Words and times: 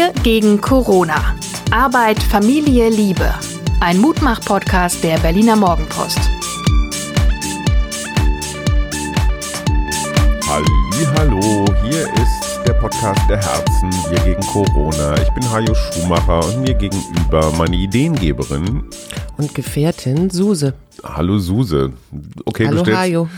Wir 0.00 0.14
gegen 0.22 0.58
Corona. 0.62 1.36
Arbeit, 1.70 2.22
Familie, 2.22 2.88
Liebe. 2.88 3.34
Ein 3.80 3.98
Mutmach-Podcast 3.98 5.04
der 5.04 5.18
Berliner 5.18 5.56
Morgenpost. 5.56 6.18
Hallo, 10.48 11.66
hier 11.82 12.04
ist 12.14 12.66
der 12.66 12.72
Podcast 12.72 13.20
der 13.28 13.42
Herzen, 13.42 13.90
wir 14.10 14.20
gegen 14.20 14.40
Corona. 14.46 15.20
Ich 15.20 15.28
bin 15.34 15.50
Hajo 15.50 15.74
Schumacher 15.74 16.46
und 16.46 16.62
mir 16.62 16.72
gegenüber 16.72 17.52
meine 17.58 17.76
Ideengeberin 17.76 18.84
und 19.36 19.54
Gefährtin 19.54 20.30
Suse. 20.30 20.72
Hallo 21.04 21.38
Suse. 21.38 21.92
Okay, 22.46 22.66
Hallo 22.66 22.82
du 22.82 22.96
Hajo. 22.96 23.28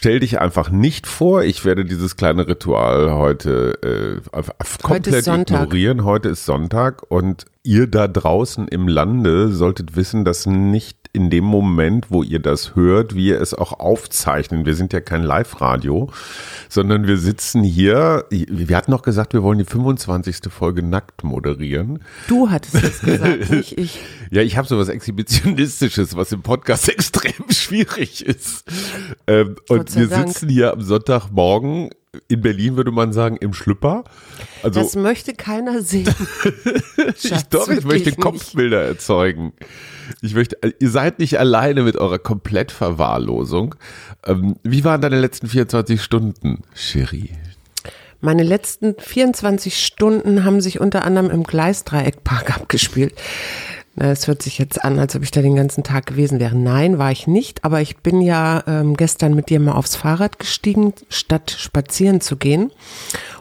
Stell 0.00 0.20
dich 0.20 0.38
einfach 0.38 0.70
nicht 0.70 1.08
vor, 1.08 1.42
ich 1.42 1.64
werde 1.64 1.84
dieses 1.84 2.14
kleine 2.14 2.46
Ritual 2.46 3.14
heute 3.14 4.22
äh, 4.22 4.40
komplett 4.80 5.26
heute 5.26 5.40
ignorieren. 5.42 6.04
Heute 6.04 6.28
ist 6.28 6.44
Sonntag 6.44 7.02
und 7.10 7.46
ihr 7.64 7.88
da 7.88 8.06
draußen 8.06 8.68
im 8.68 8.86
Lande 8.86 9.50
solltet 9.50 9.96
wissen, 9.96 10.24
dass 10.24 10.46
nicht 10.46 10.97
in 11.12 11.30
dem 11.30 11.44
Moment, 11.44 12.10
wo 12.10 12.22
ihr 12.22 12.38
das 12.38 12.74
hört, 12.74 13.14
wir 13.14 13.40
es 13.40 13.54
auch 13.54 13.78
aufzeichnen. 13.80 14.66
Wir 14.66 14.74
sind 14.74 14.92
ja 14.92 15.00
kein 15.00 15.22
Live-Radio, 15.22 16.10
sondern 16.68 17.06
wir 17.06 17.18
sitzen 17.18 17.62
hier. 17.62 18.26
Wir 18.30 18.76
hatten 18.76 18.90
noch 18.90 19.02
gesagt, 19.02 19.32
wir 19.32 19.42
wollen 19.42 19.58
die 19.58 19.64
25. 19.64 20.50
Folge 20.50 20.82
nackt 20.82 21.24
moderieren. 21.24 22.00
Du 22.28 22.50
hattest 22.50 22.74
es 22.74 23.00
gesagt, 23.00 23.50
nicht 23.50 23.78
ich. 23.78 24.00
Ja, 24.30 24.42
ich 24.42 24.56
habe 24.56 24.68
sowas 24.68 24.88
Exhibitionistisches, 24.88 26.16
was 26.16 26.32
im 26.32 26.42
Podcast 26.42 26.88
extrem 26.88 27.50
schwierig 27.50 28.24
ist. 28.24 28.64
Ähm, 29.26 29.56
und 29.68 29.94
wir 29.96 30.08
Dank. 30.08 30.28
sitzen 30.28 30.48
hier 30.48 30.72
am 30.72 30.82
Sonntagmorgen 30.82 31.90
in 32.28 32.40
Berlin 32.40 32.76
würde 32.76 32.90
man 32.90 33.12
sagen, 33.12 33.36
im 33.36 33.52
Schlüpper. 33.52 34.04
Also, 34.62 34.80
das 34.80 34.96
möchte 34.96 35.34
keiner 35.34 35.82
sehen. 35.82 36.12
ich 37.22 37.42
doch, 37.50 37.68
ich 37.68 37.84
möchte 37.84 38.12
Kopfbilder 38.12 38.80
nicht. 38.80 38.88
erzeugen. 38.88 39.52
Ich 40.22 40.34
möchte, 40.34 40.58
ihr 40.78 40.90
seid 40.90 41.18
nicht 41.18 41.38
alleine 41.38 41.82
mit 41.82 41.96
eurer 41.96 42.18
Komplettverwahrlosung. 42.18 43.74
Ähm, 44.26 44.56
wie 44.62 44.84
waren 44.84 45.00
deine 45.00 45.20
letzten 45.20 45.48
24 45.48 46.02
Stunden, 46.02 46.62
Cherie? 46.74 47.32
Meine 48.20 48.42
letzten 48.42 48.96
24 48.98 49.84
Stunden 49.84 50.44
haben 50.44 50.60
sich 50.60 50.80
unter 50.80 51.04
anderem 51.04 51.30
im 51.30 51.44
Gleisdreieckpark 51.44 52.56
abgespielt. 52.56 53.14
Es 54.00 54.26
hört 54.26 54.42
sich 54.42 54.58
jetzt 54.58 54.84
an, 54.84 54.98
als 54.98 55.14
ob 55.16 55.22
ich 55.22 55.30
da 55.30 55.42
den 55.42 55.56
ganzen 55.56 55.84
Tag 55.84 56.06
gewesen 56.06 56.40
wäre. 56.40 56.56
Nein, 56.56 56.98
war 56.98 57.12
ich 57.12 57.26
nicht, 57.26 57.64
aber 57.64 57.80
ich 57.80 57.98
bin 57.98 58.20
ja 58.20 58.62
ähm, 58.66 58.96
gestern 58.96 59.34
mit 59.34 59.48
dir 59.48 59.60
mal 59.60 59.72
aufs 59.72 59.96
Fahrrad 59.96 60.38
gestiegen, 60.38 60.94
statt 61.08 61.54
spazieren 61.56 62.20
zu 62.20 62.36
gehen. 62.36 62.70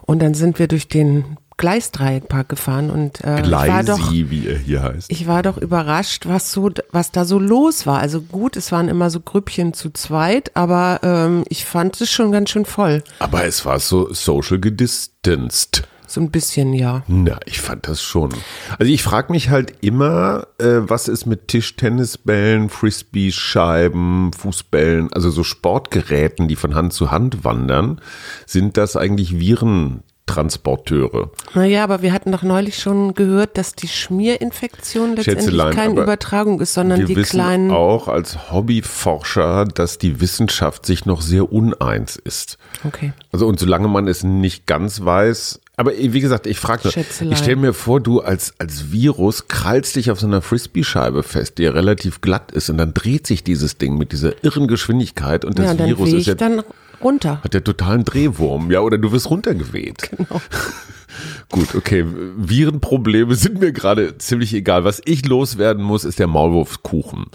Und 0.06 0.22
dann 0.22 0.34
sind 0.34 0.60
wir 0.60 0.68
durch 0.68 0.88
den 0.88 1.38
Gleisdreieckpark 1.58 2.50
gefahren 2.50 2.92
und 2.92 3.22
äh, 3.24 3.42
Gleisi, 3.42 3.68
ich 3.68 3.74
war 3.74 3.84
doch, 3.84 4.12
wie 4.12 4.48
er 4.48 4.58
hier 4.58 4.84
heißt. 4.84 5.12
Ich 5.12 5.28
war 5.28 5.42
doch 5.42 5.58
überrascht, 5.58 6.28
was 6.28 6.52
so, 6.52 6.70
was 6.92 7.12
da 7.12 7.26
so 7.26 7.40
los 7.40 7.88
war. 7.88 8.00
Also 8.00 8.22
gut, 8.22 8.56
es 8.56 8.72
waren 8.72 8.88
immer 8.90 9.10
so 9.10 9.20
Grüppchen 9.20 9.74
zu 9.74 9.90
zweit, 9.90 10.56
aber 10.56 11.00
ähm, 11.02 11.44
ich 11.50 11.66
fand 11.66 12.00
es 12.00 12.12
schon 12.12 12.32
ganz 12.32 12.52
schön 12.52 12.66
voll. 12.66 13.04
Aber 13.18 13.44
es 13.46 13.66
war 13.66 13.80
so 13.80 14.14
social 14.14 14.60
gedistanced. 14.60 15.88
So 16.08 16.22
ein 16.22 16.32
bisschen, 16.32 16.74
ja. 16.74 17.04
Na, 17.08 17.38
ich 17.46 17.60
fand 17.60 17.88
das 17.88 18.02
schon. 18.02 18.32
Also 18.80 18.92
ich 18.92 19.04
frage 19.04 19.32
mich 19.34 19.50
halt 19.50 19.74
immer, 19.82 20.48
äh, 20.58 20.80
was 20.80 21.10
ist 21.10 21.26
mit 21.26 21.50
Tischtennisbällen, 21.50 22.70
Frisbee-Scheiben, 22.70 24.32
Fußbällen, 24.34 25.12
also 25.12 25.30
so 25.30 25.44
Sportgeräten, 25.44 26.48
die 26.48 26.56
von 26.56 26.76
Hand 26.76 26.94
zu 26.94 27.12
Hand 27.12 27.44
wandern. 27.44 28.02
Sind 28.46 28.78
das 28.78 28.96
eigentlich 28.96 29.38
Viren? 29.40 30.04
Transporteure. 30.28 31.32
Naja, 31.56 31.84
aber 31.84 32.02
wir 32.02 32.12
hatten 32.12 32.32
doch 32.32 32.44
neulich 32.44 32.78
schon 32.78 33.14
gehört, 33.16 33.58
dass 33.58 33.73
die 33.73 33.88
Schmierinfektion 33.88 35.16
letztendlich 35.16 35.72
keine 35.72 36.02
Übertragung 36.02 36.60
ist, 36.60 36.73
sondern 36.73 37.06
die 37.06 37.16
kleinen. 37.16 37.72
auch 37.72 38.08
als 38.10 38.52
Hobbyforscher, 38.52 39.66
dass 39.66 39.98
die 39.98 40.20
Wissenschaft 40.22 40.86
sich 40.86 41.06
noch 41.06 41.22
sehr 41.22 41.52
uneins 41.52 42.17
ist. 42.17 42.58
Okay. 42.86 43.14
Also 43.32 43.48
und 43.48 43.58
solange 43.58 43.88
man 43.88 44.08
es 44.08 44.23
nicht 44.23 44.67
ganz 44.67 45.04
weiß, 45.04 45.62
aber 45.80 45.92
wie 45.95 46.20
gesagt, 46.20 46.48
ich 46.48 46.58
frage, 46.58 46.89
ich 46.89 47.38
stelle 47.38 47.55
mir 47.55 47.71
vor, 47.71 48.02
du 48.02 48.20
als, 48.20 48.55
als 48.58 48.92
Virus 48.92 49.48
krallst 49.48 49.95
dich 49.95 50.10
auf 50.10 50.20
so 50.20 50.26
einer 50.26 50.42
Frisbee-Scheibe 50.42 51.21
fest, 51.21 51.60
die 51.60 51.64
ja 51.64 51.71
relativ 51.71 52.20
glatt 52.21 52.52
ist 52.52 52.71
und 52.71 52.80
dann 52.80 52.95
dreht 52.95 53.27
sich 53.27 53.43
dieses 53.43 53.77
Ding 53.77 53.95
mit 53.95 54.11
dieser 54.11 54.43
irren 54.43 54.67
Geschwindigkeit 54.67 55.45
und 55.45 55.60
das 55.60 55.77
ja, 55.77 55.86
Virus 55.86 56.14
ist 56.14 56.26
ja 56.26 56.33
dann 56.33 56.64
runter. 56.99 57.43
Hat 57.43 57.54
ja 57.54 57.60
totalen 57.60 58.04
Drehwurm, 58.04 58.71
ja, 58.71 58.80
oder 58.80 58.98
du 58.98 59.11
wirst 59.11 59.30
runtergeweht. 59.30 60.10
Genau. 60.17 60.42
Gut, 61.52 61.76
okay. 61.76 62.05
Virenprobleme 62.37 63.36
sind 63.36 63.60
mir 63.60 63.71
gerade 63.71 64.17
ziemlich 64.17 64.54
egal. 64.55 64.83
Was 64.83 64.99
ich 65.05 65.26
loswerden 65.26 65.83
muss, 65.83 66.05
ist 66.05 66.17
der 66.17 66.27
Maulwurfskuchen. 66.27 67.27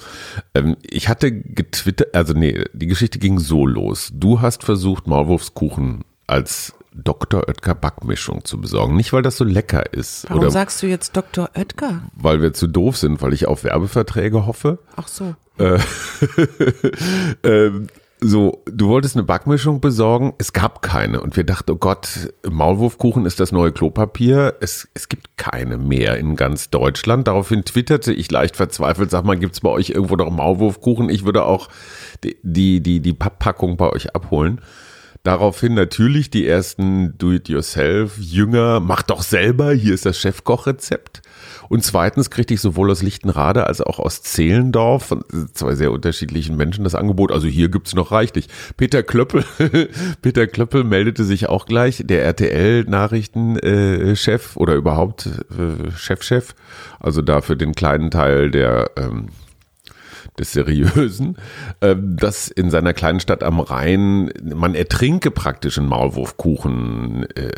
Ähm, 0.54 0.76
ich 0.82 1.08
hatte 1.08 1.32
getwittert, 1.32 2.14
also 2.14 2.32
nee, 2.32 2.64
die 2.72 2.88
Geschichte 2.88 3.20
ging 3.20 3.38
so 3.38 3.66
los. 3.66 4.10
Du 4.12 4.40
hast 4.40 4.64
versucht, 4.64 5.06
Maulwurfskuchen 5.06 6.04
als 6.26 6.74
Dr. 6.94 7.48
Oetker 7.48 7.74
Backmischung 7.74 8.44
zu 8.44 8.60
besorgen. 8.60 8.96
Nicht, 8.96 9.12
weil 9.12 9.22
das 9.22 9.36
so 9.36 9.44
lecker 9.44 9.92
ist. 9.92 10.24
Warum 10.28 10.42
oder 10.42 10.50
sagst 10.50 10.82
du 10.82 10.86
jetzt 10.86 11.16
Dr. 11.16 11.50
Oetker? 11.54 12.02
Weil 12.14 12.42
wir 12.42 12.52
zu 12.52 12.66
doof 12.66 12.96
sind, 12.96 13.22
weil 13.22 13.32
ich 13.32 13.46
auf 13.46 13.64
Werbeverträge 13.64 14.46
hoffe. 14.46 14.78
Ach 14.96 15.08
so. 15.08 15.34
Äh, 15.58 15.78
ähm, 17.44 17.88
so, 18.24 18.62
du 18.66 18.86
wolltest 18.86 19.16
eine 19.16 19.24
Backmischung 19.24 19.80
besorgen, 19.80 20.34
es 20.38 20.52
gab 20.52 20.80
keine. 20.80 21.20
Und 21.20 21.36
wir 21.36 21.42
dachten, 21.42 21.72
oh 21.72 21.76
Gott, 21.76 22.32
Maulwurfkuchen 22.48 23.26
ist 23.26 23.40
das 23.40 23.50
neue 23.50 23.72
Klopapier. 23.72 24.54
Es, 24.60 24.88
es 24.94 25.08
gibt 25.08 25.36
keine 25.36 25.76
mehr 25.76 26.16
in 26.18 26.36
ganz 26.36 26.70
Deutschland. 26.70 27.26
Daraufhin 27.26 27.64
twitterte 27.64 28.12
ich 28.12 28.30
leicht 28.30 28.54
verzweifelt, 28.54 29.10
sag 29.10 29.24
mal, 29.24 29.36
gibt's 29.36 29.60
bei 29.60 29.70
euch 29.70 29.90
irgendwo 29.90 30.14
noch 30.14 30.30
Maulwurfkuchen? 30.30 31.10
Ich 31.10 31.24
würde 31.24 31.44
auch 31.44 31.68
die, 32.22 32.36
die, 32.44 32.80
die, 32.80 33.00
die 33.00 33.12
Papppackung 33.12 33.76
bei 33.76 33.90
euch 33.90 34.14
abholen. 34.14 34.60
Daraufhin 35.22 35.74
natürlich 35.74 36.30
die 36.30 36.48
ersten 36.48 37.16
Do-it-yourself-Jünger, 37.16 38.80
mach 38.80 39.02
doch 39.02 39.22
selber, 39.22 39.72
hier 39.72 39.94
ist 39.94 40.04
das 40.04 40.18
Chefkochrezept. 40.18 41.22
Und 41.68 41.84
zweitens 41.84 42.28
kriegte 42.28 42.54
ich 42.54 42.60
sowohl 42.60 42.90
aus 42.90 43.02
Lichtenrade 43.02 43.68
als 43.68 43.80
auch 43.80 44.00
aus 44.00 44.22
Zehlendorf 44.22 45.04
von 45.04 45.24
zwei 45.54 45.76
sehr 45.76 45.92
unterschiedlichen 45.92 46.56
Menschen 46.56 46.82
das 46.82 46.96
Angebot. 46.96 47.30
Also 47.30 47.46
hier 47.46 47.68
gibt's 47.68 47.94
noch 47.94 48.10
reichlich. 48.10 48.48
Peter 48.76 49.04
Klöppel, 49.04 49.44
Peter 50.22 50.48
Klöppel 50.48 50.82
meldete 50.82 51.22
sich 51.24 51.48
auch 51.48 51.66
gleich, 51.66 52.02
der 52.04 52.24
RTL-Nachrichtenchef 52.24 54.56
oder 54.56 54.74
überhaupt 54.74 55.26
äh, 55.26 55.92
Chefchef. 55.96 56.56
Also 56.98 57.22
da 57.22 57.42
für 57.42 57.56
den 57.56 57.76
kleinen 57.76 58.10
Teil 58.10 58.50
der 58.50 58.90
ähm, 58.96 59.28
des 60.38 60.52
Seriösen, 60.52 61.36
äh, 61.80 61.94
dass 61.98 62.48
in 62.48 62.70
seiner 62.70 62.94
kleinen 62.94 63.20
Stadt 63.20 63.42
am 63.42 63.60
Rhein 63.60 64.32
man 64.42 64.74
ertrinke 64.74 65.30
praktisch 65.30 65.78
einen 65.78 65.88
Maulwurfkuchen. 65.88 67.26
Äh, 67.34 67.50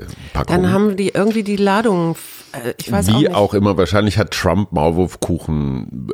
Dann 0.47 0.73
haben 0.73 0.97
die 0.97 1.11
irgendwie 1.11 1.45
die 1.45 1.57
Ladung, 1.57 2.17
äh, 2.53 2.75
ich 2.79 2.91
weiß 2.91 3.09
Wie 3.09 3.12
auch 3.12 3.19
nicht. 3.19 3.35
auch 3.35 3.55
immer, 3.55 3.77
wahrscheinlich 3.77 4.19
hat 4.19 4.33
Trump 4.33 4.73
Maulwurfkuchen 4.73 6.09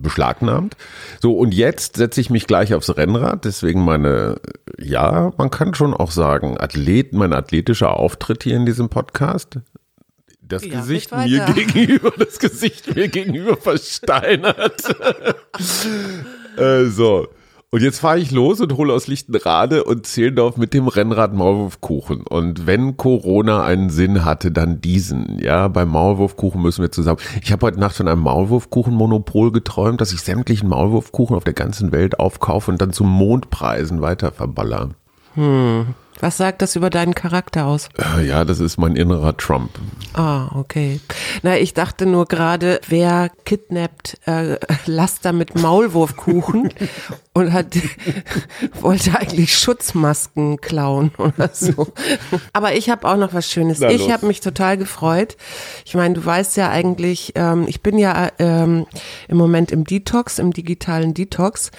beschlagnahmt. 0.00 0.76
So, 1.20 1.36
und 1.36 1.52
jetzt 1.52 1.96
setze 1.96 2.20
ich 2.20 2.30
mich 2.30 2.46
gleich 2.46 2.72
aufs 2.74 2.96
Rennrad, 2.96 3.44
deswegen 3.44 3.84
meine, 3.84 4.40
ja, 4.78 5.32
man 5.36 5.50
kann 5.50 5.74
schon 5.74 5.92
auch 5.92 6.10
sagen, 6.10 6.58
Athlet, 6.58 7.12
mein 7.12 7.32
athletischer 7.34 7.98
Auftritt 7.98 8.42
hier 8.42 8.56
in 8.56 8.64
diesem 8.66 8.88
Podcast 8.88 9.58
das 10.54 10.64
ja, 10.64 10.80
Gesicht 10.80 11.12
mir 11.16 11.44
gegenüber, 11.46 12.12
das 12.16 12.38
Gesicht 12.38 12.94
mir 12.94 13.08
gegenüber 13.08 13.56
versteinert. 13.56 14.82
äh, 16.56 16.84
so. 16.84 17.28
Und 17.74 17.82
jetzt 17.82 17.98
fahre 17.98 18.20
ich 18.20 18.30
los 18.30 18.60
und 18.60 18.76
hole 18.76 18.92
aus 18.92 19.08
Lichtenrade 19.08 19.82
und 19.82 20.06
Zehlendorf 20.06 20.56
mit 20.56 20.74
dem 20.74 20.86
Rennrad 20.86 21.34
Maulwurfkuchen. 21.34 22.24
Und 22.24 22.68
wenn 22.68 22.96
Corona 22.96 23.64
einen 23.64 23.90
Sinn 23.90 24.24
hatte, 24.24 24.52
dann 24.52 24.80
diesen. 24.80 25.40
Ja, 25.40 25.66
beim 25.66 25.88
Maulwurfkuchen 25.88 26.62
müssen 26.62 26.82
wir 26.82 26.92
zusammen. 26.92 27.18
Ich 27.42 27.50
habe 27.50 27.66
heute 27.66 27.80
Nacht 27.80 27.96
von 27.96 28.06
einem 28.06 28.20
Maulwurfkuchenmonopol 28.20 29.50
geträumt, 29.50 30.00
dass 30.00 30.12
ich 30.12 30.20
sämtlichen 30.20 30.68
Maulwurfkuchen 30.68 31.34
auf 31.34 31.42
der 31.42 31.54
ganzen 31.54 31.90
Welt 31.90 32.20
aufkaufe 32.20 32.70
und 32.70 32.80
dann 32.80 32.92
zu 32.92 33.02
Mondpreisen 33.02 34.00
weiter 34.00 34.30
verballer. 34.30 34.90
Hm. 35.34 35.86
Was 36.20 36.36
sagt 36.36 36.62
das 36.62 36.76
über 36.76 36.90
deinen 36.90 37.14
Charakter 37.14 37.66
aus? 37.66 37.88
Äh, 37.98 38.26
ja, 38.26 38.44
das 38.44 38.60
ist 38.60 38.78
mein 38.78 38.96
innerer 38.96 39.36
Trump. 39.36 39.70
Ah, 40.14 40.48
okay. 40.54 41.00
Na, 41.42 41.58
ich 41.58 41.74
dachte 41.74 42.06
nur 42.06 42.26
gerade, 42.26 42.80
wer 42.88 43.30
kidnappt 43.44 44.18
äh, 44.26 44.58
Laster 44.86 45.32
mit 45.32 45.56
Maulwurfkuchen 45.56 46.70
und 47.34 47.52
hat 47.52 47.76
wollte 48.80 49.18
eigentlich 49.18 49.56
Schutzmasken 49.58 50.60
klauen 50.60 51.10
oder 51.18 51.50
so. 51.52 51.88
Aber 52.52 52.74
ich 52.74 52.90
habe 52.90 53.08
auch 53.08 53.16
noch 53.16 53.34
was 53.34 53.50
Schönes. 53.50 53.80
Na, 53.80 53.90
ich 53.90 54.10
habe 54.10 54.26
mich 54.26 54.40
total 54.40 54.76
gefreut. 54.76 55.36
Ich 55.84 55.94
meine, 55.94 56.14
du 56.14 56.24
weißt 56.24 56.56
ja 56.56 56.70
eigentlich, 56.70 57.32
ähm, 57.34 57.64
ich 57.66 57.82
bin 57.82 57.98
ja 57.98 58.30
ähm, 58.38 58.86
im 59.28 59.36
Moment 59.36 59.72
im 59.72 59.84
Detox, 59.84 60.38
im 60.38 60.52
digitalen 60.52 61.12
Detox. 61.14 61.70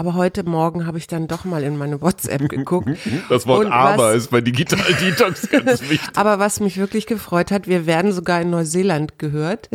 Aber 0.00 0.14
heute 0.14 0.44
Morgen 0.44 0.86
habe 0.86 0.96
ich 0.96 1.08
dann 1.08 1.28
doch 1.28 1.44
mal 1.44 1.62
in 1.62 1.76
meine 1.76 2.00
WhatsApp 2.00 2.48
geguckt. 2.48 2.88
Das 3.28 3.46
Wort 3.46 3.66
Und 3.66 3.70
aber 3.72 4.02
was- 4.14 4.16
ist 4.16 4.30
bei 4.30 4.40
Digital 4.40 4.78
Detox 4.98 5.46
ganz 5.50 5.82
wichtig. 5.90 6.00
Aber 6.16 6.38
was 6.38 6.58
mich 6.58 6.78
wirklich 6.78 7.06
gefreut 7.06 7.50
hat, 7.50 7.68
wir 7.68 7.84
werden 7.84 8.10
sogar 8.12 8.40
in 8.40 8.48
Neuseeland 8.48 9.18
gehört. 9.18 9.68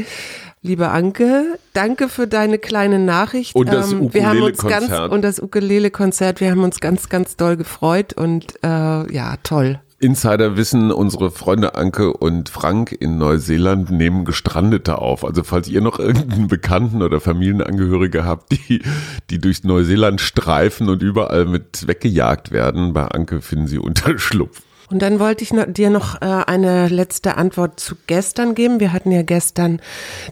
Liebe 0.64 0.88
Anke, 0.90 1.60
danke 1.74 2.10
für 2.10 2.26
deine 2.26 2.58
kleine 2.58 2.98
Nachricht. 2.98 3.54
Und 3.54 3.68
das 3.72 3.92
ganz 3.92 4.02
Ukulele-Konzert. 4.02 5.12
und 5.12 5.22
das 5.22 5.40
Ukulele-Konzert. 5.40 6.42
Wir 6.42 6.50
haben 6.50 6.64
uns 6.64 6.80
ganz, 6.80 7.08
ganz 7.08 7.36
doll 7.36 7.56
gefreut 7.56 8.14
und 8.14 8.56
äh, 8.64 9.14
ja, 9.14 9.36
toll. 9.44 9.80
Insider 10.00 10.58
wissen, 10.58 10.92
unsere 10.92 11.32
Freunde 11.32 11.76
Anke 11.76 12.14
und 12.14 12.50
Frank 12.50 12.92
in 12.92 13.18
Neuseeland 13.18 13.92
nehmen 13.92 14.26
Gestrandete 14.26 14.98
auf. 14.98 15.24
Also 15.24 15.44
falls 15.44 15.70
ihr 15.70 15.82
noch 15.82 16.00
irgendeinen 16.00 16.48
Bekannten 16.48 17.02
oder 17.02 17.22
Familienangehörige 17.22 18.26
habt, 18.26 18.52
die, 18.52 18.82
die 19.30 19.40
durch 19.40 19.64
Neuseeland 19.64 20.20
streifen 20.20 20.90
und 20.90 21.02
überall 21.02 21.46
mit 21.46 21.88
weggejagt 21.88 22.52
werden, 22.52 22.94
bei 22.94 23.06
Anke 23.06 23.42
finden 23.42 23.68
sie 23.68 23.80
Unterschlupf. 23.80 24.62
Und 24.90 25.02
dann 25.02 25.20
wollte 25.20 25.44
ich 25.44 25.52
noch, 25.52 25.66
dir 25.66 25.90
noch 25.90 26.22
äh, 26.22 26.26
eine 26.26 26.90
letzte 26.90 27.38
Antwort 27.38 27.80
zu 27.80 27.96
gestern 28.06 28.54
geben. 28.54 28.80
Wir 28.80 28.94
hatten 28.94 29.12
ja 29.12 29.24
gestern 29.24 29.82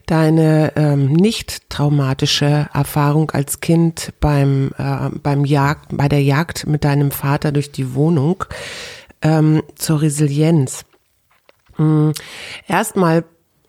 deine 0.05 0.73
ähm, 0.75 1.11
nicht 1.11 1.69
traumatische 1.69 2.69
Erfahrung 2.71 3.31
als 3.31 3.61
Kind 3.61 4.13
beim 4.19 4.71
äh, 4.77 5.09
beim 5.23 5.45
Jagd, 5.45 5.97
bei 5.97 6.07
der 6.07 6.21
Jagd 6.21 6.67
mit 6.67 6.83
deinem 6.83 7.09
Vater 7.09 7.51
durch 7.51 7.71
die 7.71 7.95
Wohnung 7.95 8.45
ähm, 9.23 9.63
zur 9.75 10.01
Resilienz. 10.01 10.85
Mm, 11.77 12.11
Erstmal 12.67 13.23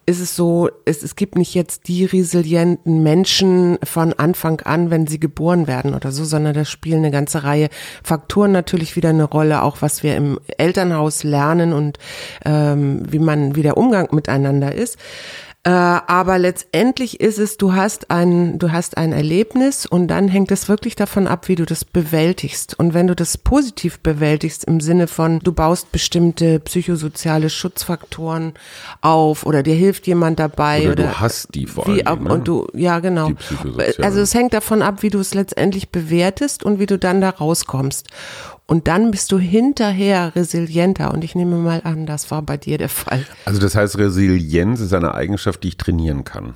ist 0.07 0.21
es 0.21 0.37
so, 0.37 0.69
es, 0.85 1.03
es 1.03 1.17
gibt 1.17 1.37
nicht 1.37 1.55
jetzt 1.55 1.89
die 1.89 2.05
resilienten 2.05 3.03
Menschen 3.03 3.79
von 3.83 4.13
Anfang 4.13 4.61
an, 4.61 4.91
wenn 4.91 5.07
sie 5.07 5.19
geboren 5.19 5.67
werden 5.67 5.95
oder 5.95 6.13
so, 6.13 6.25
sondern 6.25 6.55
da 6.55 6.65
spielen 6.65 6.99
eine 6.99 7.11
ganze 7.11 7.45
Reihe 7.45 7.69
Faktoren 8.03 8.53
natürlich 8.53 8.97
wieder 8.97 9.09
eine 9.11 9.25
Rolle, 9.25 9.63
auch 9.63 9.81
was 9.81 10.03
wir 10.03 10.17
im 10.17 10.39
Elternhaus 10.59 11.25
lernen 11.25 11.73
und 11.73 11.99
ähm, 12.45 13.03
wie 13.11 13.19
man, 13.19 13.57
wie 13.57 13.63
der 13.63 13.77
Umgang 13.77 14.09
miteinander 14.15 14.75
ist. 14.75 14.99
Äh, 15.67 15.71
aber 15.71 16.39
letztendlich 16.39 17.21
ist 17.21 17.39
es, 17.39 17.57
du 17.57 17.73
hast 17.73 18.11
ein, 18.11 18.59
du 18.59 18.71
hast 18.71 18.99
ein 18.99 19.13
Erlebnis 19.13 19.87
und 19.87 20.09
dann 20.09 20.29
hängt 20.29 20.53
es 20.53 20.69
wirklich 20.69 20.95
davon 20.95 21.27
ab, 21.27 21.49
wie 21.49 21.55
du 21.55 21.65
das 21.65 21.87
bewältigst. 21.87 22.79
Und 22.79 22.93
wenn 22.93 23.07
du 23.07 23.17
das 23.17 23.39
positiv 23.39 24.01
bewältigst 24.01 24.65
im 24.65 24.81
Sinne 24.81 25.07
von, 25.07 25.39
du 25.39 25.53
baust 25.53 25.91
bestimmte 25.91 26.61
psychosoziale 26.61 27.49
Schutzfaktoren 27.49 28.53
auf 29.01 29.47
oder 29.47 29.63
dir 29.63 29.75
hilft 29.75 30.07
jemand 30.07 30.39
dabei 30.39 30.83
Oder, 30.83 30.93
oder, 30.93 31.03
du 31.05 31.21
hast 31.21 31.55
die 31.55 31.67
vor 31.67 31.87
wie, 31.87 32.05
allem. 32.05 32.25
Ne? 32.25 32.33
und 32.35 32.47
du, 32.47 32.67
ja 32.75 32.99
genau. 32.99 33.31
Also 34.03 34.21
es 34.21 34.35
hängt 34.35 34.53
davon 34.53 34.83
ab, 34.83 35.03
wie 35.03 35.09
du 35.09 35.19
es 35.19 35.33
letztendlich 35.33 35.89
bewertest 35.89 36.63
und 36.63 36.79
wie 36.79 36.87
du 36.87 36.99
dann 36.99 37.23
da 37.23 37.31
rauskommst. 37.31 38.11
Und 38.67 38.89
dann 38.89 39.11
bist 39.11 39.31
du 39.31 39.39
hinterher 39.39 40.35
resilienter. 40.35 41.13
Und 41.13 41.23
ich 41.23 41.35
nehme 41.35 41.57
mal 41.57 41.83
an, 41.85 42.07
das 42.07 42.31
war 42.31 42.43
bei 42.43 42.57
dir 42.57 42.79
der 42.79 42.89
Fall. 42.89 43.27
also 43.45 43.61
das 43.61 43.75
heißt, 43.75 43.99
Resilienz 43.99 44.81
ist 44.81 44.95
eine 44.95 45.15
Eigenschaft, 45.15 45.63
die 45.63 45.69
ich 45.69 45.77
trainieren 45.77 46.25
kann. 46.25 46.55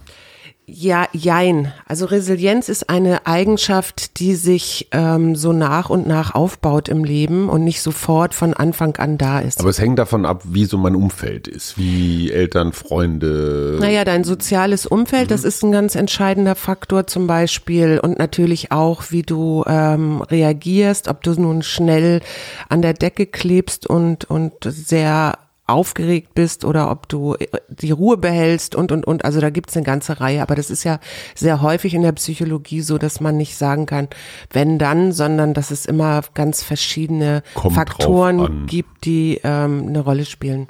Ja, 0.71 1.07
jein. 1.13 1.73
Also 1.87 2.05
Resilienz 2.05 2.69
ist 2.69 2.91
eine 2.91 3.27
Eigenschaft, 3.27 4.21
die 4.21 4.35
sich 4.35 4.89
ähm, 4.93 5.35
so 5.35 5.55
nach 5.55 5.89
und 5.89 6.07
nach 6.07 6.35
aufbaut 6.35 6.91
im 6.91 7.05
Leben 7.05 7.49
und 7.49 7.65
nicht 7.65 7.81
sofort 7.81 8.35
von 8.35 8.53
Anfang 8.53 8.95
an 8.97 9.17
da 9.17 9.41
ist. 9.41 9.61
Aber 9.61 9.71
es 9.71 9.81
hängt 9.81 9.99
davon 9.99 10.27
ab, 10.27 10.43
wie 10.45 10.67
so 10.67 10.77
mein 10.77 10.95
Umfeld 10.95 11.49
ist, 11.49 11.79
wie 11.79 12.31
Eltern, 12.31 12.75
Freunde. 12.75 13.79
Naja, 13.81 14.05
dein 14.05 14.25
soziales 14.25 14.85
Umfeld, 14.85 15.31
das 15.31 15.43
ist 15.43 15.65
ein 15.65 15.73
ganz 15.73 15.95
entscheidender 15.95 16.55
Faktor 16.55 17.07
zum 17.07 17.27
Beispiel 17.27 17.99
und 18.03 18.19
natürlich 18.19 18.71
auch, 18.71 19.05
wie 19.09 19.23
du 19.23 19.65
ähm, 19.67 20.21
reagierst, 20.21 21.09
ob 21.09 21.23
du 21.23 21.33
nun 21.33 21.63
schnell 21.63 22.21
an 22.69 22.83
der 22.83 22.93
Decke 22.93 23.25
klebst 23.25 23.87
und, 23.87 24.27
und 24.27 24.53
sehr 24.65 25.39
aufgeregt 25.69 26.35
bist 26.35 26.65
oder 26.65 26.91
ob 26.91 27.09
du 27.09 27.35
äh, 27.35 27.47
die 27.69 27.91
Ruhe 27.91 28.17
behältst 28.17 28.75
und, 28.75 28.91
und, 28.91 29.07
und. 29.07 29.25
Also 29.25 29.41
da 29.41 29.51
gibt's 29.51 29.77
eine 29.77 29.85
ganze 29.85 30.21
Reihe. 30.21 30.43
Aber 30.43 30.55
das 30.55 30.71
ist 30.71 30.85
ja 30.85 30.99
sehr 31.35 31.63
häufig 31.63 31.95
in 31.95 32.03
der 32.03 32.13
Psychologie 32.13 32.81
so, 32.81 32.99
dass 32.99 33.21
man 33.21 33.37
nicht 33.37 33.57
sagen 33.57 33.87
kann, 33.87 34.09
wenn 34.51 34.79
dann, 34.79 35.13
sondern 35.13 35.55
dass 35.55 35.71
es 35.71 35.87
immer 35.87 36.23
ganz 36.35 36.63
verschiedene 36.63 37.43
Kommt 37.55 37.75
Faktoren 37.75 38.67
gibt, 38.67 39.05
die 39.05 39.41
ähm, 39.45 39.87
eine 39.89 40.01
Rolle 40.01 40.25
spielen. 40.25 40.69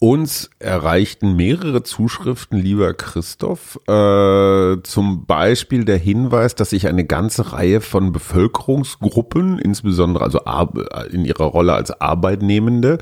Uns 0.00 0.48
erreichten 0.60 1.34
mehrere 1.34 1.82
Zuschriften, 1.82 2.56
lieber 2.56 2.94
Christoph, 2.94 3.80
äh, 3.88 4.76
zum 4.84 5.26
Beispiel 5.26 5.84
der 5.84 5.98
Hinweis, 5.98 6.54
dass 6.54 6.70
sich 6.70 6.86
eine 6.86 7.04
ganze 7.04 7.52
Reihe 7.52 7.80
von 7.80 8.12
Bevölkerungsgruppen, 8.12 9.58
insbesondere 9.58 10.22
also 10.22 10.44
Ar- 10.44 10.72
in 11.10 11.24
ihrer 11.24 11.46
Rolle 11.46 11.72
als 11.72 11.90
Arbeitnehmende, 12.00 12.98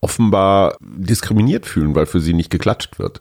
offenbar 0.00 0.76
diskriminiert 0.80 1.66
fühlen, 1.66 1.96
weil 1.96 2.06
für 2.06 2.20
sie 2.20 2.32
nicht 2.32 2.50
geklatscht 2.50 3.00
wird. 3.00 3.20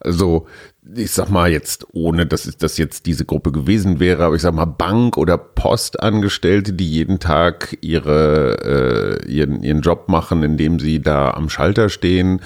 Also 0.00 0.46
ich 0.94 1.10
sag 1.10 1.30
mal 1.30 1.50
jetzt, 1.50 1.86
ohne 1.92 2.26
dass 2.26 2.44
das 2.56 2.78
jetzt 2.78 3.06
diese 3.06 3.24
Gruppe 3.24 3.50
gewesen 3.50 3.98
wäre, 3.98 4.24
aber 4.24 4.36
ich 4.36 4.42
sag 4.42 4.54
mal 4.54 4.66
Bank- 4.66 5.16
oder 5.16 5.36
Postangestellte, 5.36 6.72
die 6.72 6.88
jeden 6.88 7.18
Tag 7.18 7.76
ihre, 7.80 9.20
äh, 9.24 9.30
ihren, 9.30 9.62
ihren 9.62 9.80
Job 9.80 10.08
machen, 10.08 10.42
indem 10.42 10.78
sie 10.78 11.00
da 11.00 11.32
am 11.32 11.48
Schalter 11.48 11.88
stehen, 11.88 12.40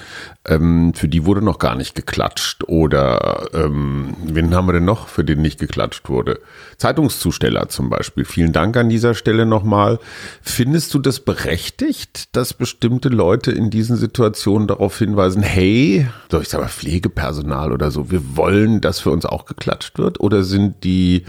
ähm, 0.47 0.93
für 0.95 1.07
die 1.07 1.25
wurde 1.25 1.43
noch 1.43 1.59
gar 1.59 1.75
nicht 1.75 1.93
geklatscht. 1.93 2.63
Oder 2.67 3.49
ähm, 3.53 4.15
wen 4.25 4.55
haben 4.55 4.67
wir 4.67 4.73
denn 4.73 4.85
noch, 4.85 5.07
für 5.07 5.23
den 5.23 5.41
nicht 5.41 5.59
geklatscht 5.59 6.09
wurde? 6.09 6.39
Zeitungszusteller 6.77 7.69
zum 7.69 7.89
Beispiel. 7.89 8.25
Vielen 8.25 8.53
Dank 8.53 8.75
an 8.75 8.89
dieser 8.89 9.13
Stelle 9.13 9.45
nochmal. 9.45 9.99
Findest 10.41 10.93
du 10.93 10.99
das 10.99 11.19
berechtigt, 11.19 12.35
dass 12.35 12.53
bestimmte 12.53 13.09
Leute 13.09 13.51
in 13.51 13.69
diesen 13.69 13.97
Situationen 13.97 14.67
darauf 14.67 14.97
hinweisen, 14.97 15.43
hey, 15.43 16.07
so 16.31 16.41
ich 16.41 16.49
sag 16.49 16.61
mal 16.61 16.67
Pflegepersonal 16.67 17.71
oder 17.71 17.91
so, 17.91 18.09
wir 18.09 18.30
wollen, 18.37 18.81
dass 18.81 18.99
für 18.99 19.11
uns 19.11 19.25
auch 19.25 19.45
geklatscht 19.45 19.97
wird? 19.97 20.19
Oder 20.19 20.43
sind 20.43 20.83
die, 20.83 21.25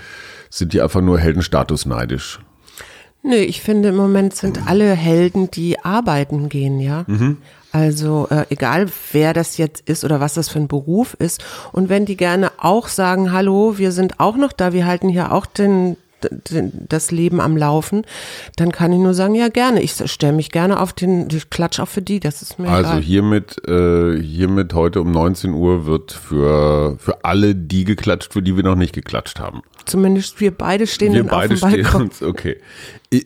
sind 0.50 0.72
die 0.72 0.82
einfach 0.82 1.00
nur 1.00 1.19
Heldenstatus 1.19 1.87
neidisch? 1.87 2.40
Nö, 3.22 3.37
ich 3.37 3.60
finde 3.60 3.90
im 3.90 3.96
Moment 3.96 4.34
sind 4.34 4.66
alle 4.66 4.94
Helden, 4.94 5.50
die 5.50 5.78
arbeiten 5.84 6.49
gehen, 6.49 6.81
ja. 6.81 7.04
Also 7.72 8.26
äh, 8.31 8.44
egal, 8.50 8.88
wer 9.12 9.32
das 9.32 9.56
jetzt 9.56 9.88
ist 9.88 10.04
oder 10.04 10.20
was 10.20 10.34
das 10.34 10.49
für 10.50 10.58
ein 10.58 10.69
Beruf 10.69 11.14
ist. 11.14 11.43
Und 11.72 11.88
wenn 11.88 12.04
die 12.04 12.16
gerne 12.16 12.50
auch 12.58 12.88
sagen, 12.88 13.32
hallo, 13.32 13.78
wir 13.78 13.93
sind 13.93 14.20
auch 14.20 14.37
noch 14.37 14.52
da, 14.52 14.72
wir 14.75 14.87
halten 14.87 15.08
hier 15.08 15.32
auch 15.32 15.46
den, 15.46 15.96
das 16.88 17.10
Leben 17.10 17.40
am 17.40 17.56
Laufen, 17.56 18.02
dann 18.56 18.72
kann 18.72 18.92
ich 18.92 18.98
nur 18.98 19.14
sagen, 19.14 19.34
ja 19.34 19.48
gerne. 19.48 19.82
Ich 19.82 19.94
stelle 20.11 20.32
mich 20.32 20.50
gerne 20.50 20.80
auf 20.80 20.92
den, 20.92 21.28
ich 21.30 21.50
klatsch 21.50 21.80
auch 21.80 21.88
für 21.88 22.02
die, 22.02 22.20
das 22.20 22.42
ist 22.42 22.58
mir 22.58 22.68
Also 22.68 22.90
egal. 22.90 23.02
hiermit, 23.02 23.68
äh, 23.68 24.20
hiermit 24.20 24.75
heute 24.75 25.00
um 25.00 25.12
19 25.12 25.52
Uhr 25.52 25.87
wird 25.87 26.12
für, 26.12 26.97
für 26.99 27.25
alle 27.25 27.54
die 27.54 27.85
geklatscht, 27.85 28.32
für 28.32 28.42
die 28.42 28.56
wir 28.56 28.62
noch 28.64 28.76
nicht 28.76 28.94
geklatscht 28.94 29.40
haben. 29.40 29.62
Zumindest 29.85 30.40
wir 30.40 30.52
beide 30.52 30.87
stehen 30.87 31.12
Wir 31.12 31.25
dann 31.25 31.30
beide 31.30 31.54
auf 31.54 31.61
dem 31.61 31.70
stehen 31.70 31.82
Balkon. 31.82 32.02
uns, 32.02 32.23
okay. 32.23 32.58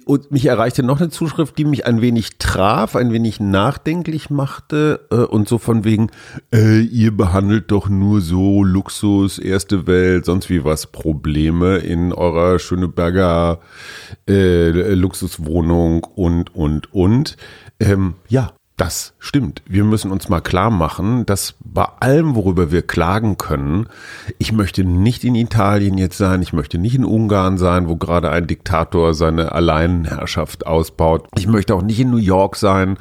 Und 0.05 0.33
mich 0.33 0.47
erreichte 0.47 0.83
noch 0.83 1.01
eine 1.01 1.11
Zuschrift, 1.11 1.57
die 1.59 1.65
mich 1.65 1.87
ein 1.87 2.01
wenig 2.01 2.39
traf, 2.39 2.97
ein 2.97 3.13
wenig 3.13 3.39
nachdenklich 3.39 4.31
machte 4.31 5.07
äh, 5.11 5.17
und 5.17 5.49
so 5.49 5.59
von 5.59 5.85
wegen, 5.85 6.11
äh, 6.53 6.81
ihr 6.81 7.17
behandelt 7.17 7.71
doch 7.71 7.89
nur 7.89 8.21
so 8.21 8.65
Luxus, 8.65 9.39
erste 9.39 9.87
Welt, 9.87 10.25
sonst 10.25 10.51
wie 10.51 10.65
was 10.65 10.89
Probleme 10.89 11.77
in 11.77 12.13
eurer 12.13 12.59
Schöneberger 12.87 13.61
äh, 14.29 14.95
Luxuswohnung 14.95 16.05
und, 16.05 16.55
und, 16.55 16.93
und. 16.93 17.37
Ähm, 17.81 18.15
ja, 18.29 18.53
das 18.77 19.15
stimmt. 19.19 19.63
Wir 19.67 19.85
müssen 19.85 20.11
uns 20.11 20.29
mal 20.29 20.43
klar 20.43 20.71
machen, 20.71 21.25
dass 21.25 21.55
bei 21.61 21.85
allem, 22.01 22.35
worüber 22.35 22.71
wir 22.71 22.83
klagen 22.83 23.39
können, 23.39 23.89
ich 24.39 24.53
möchte 24.53 24.85
nicht 24.85 25.25
in 25.25 25.35
Italien 25.35 25.97
jetzt 25.97 26.19
sein, 26.19 26.43
ich 26.43 26.53
möchte 26.53 26.77
nicht 26.77 26.95
in 26.95 27.05
Ungarn 27.05 27.57
sein, 27.57 27.89
wo 27.89 27.97
gerade 27.97 28.31
ein 28.31 28.47
Diktator 28.47 29.15
seine 29.15 29.53
Alleinherrschaft 29.53 30.67
ausbaut. 30.67 31.27
Ich 31.37 31.47
möchte 31.47 31.75
auch 31.75 31.83
nicht 31.83 32.01
in 32.01 32.11
New 32.11 32.19
York 32.19 32.57
sein 32.57 32.99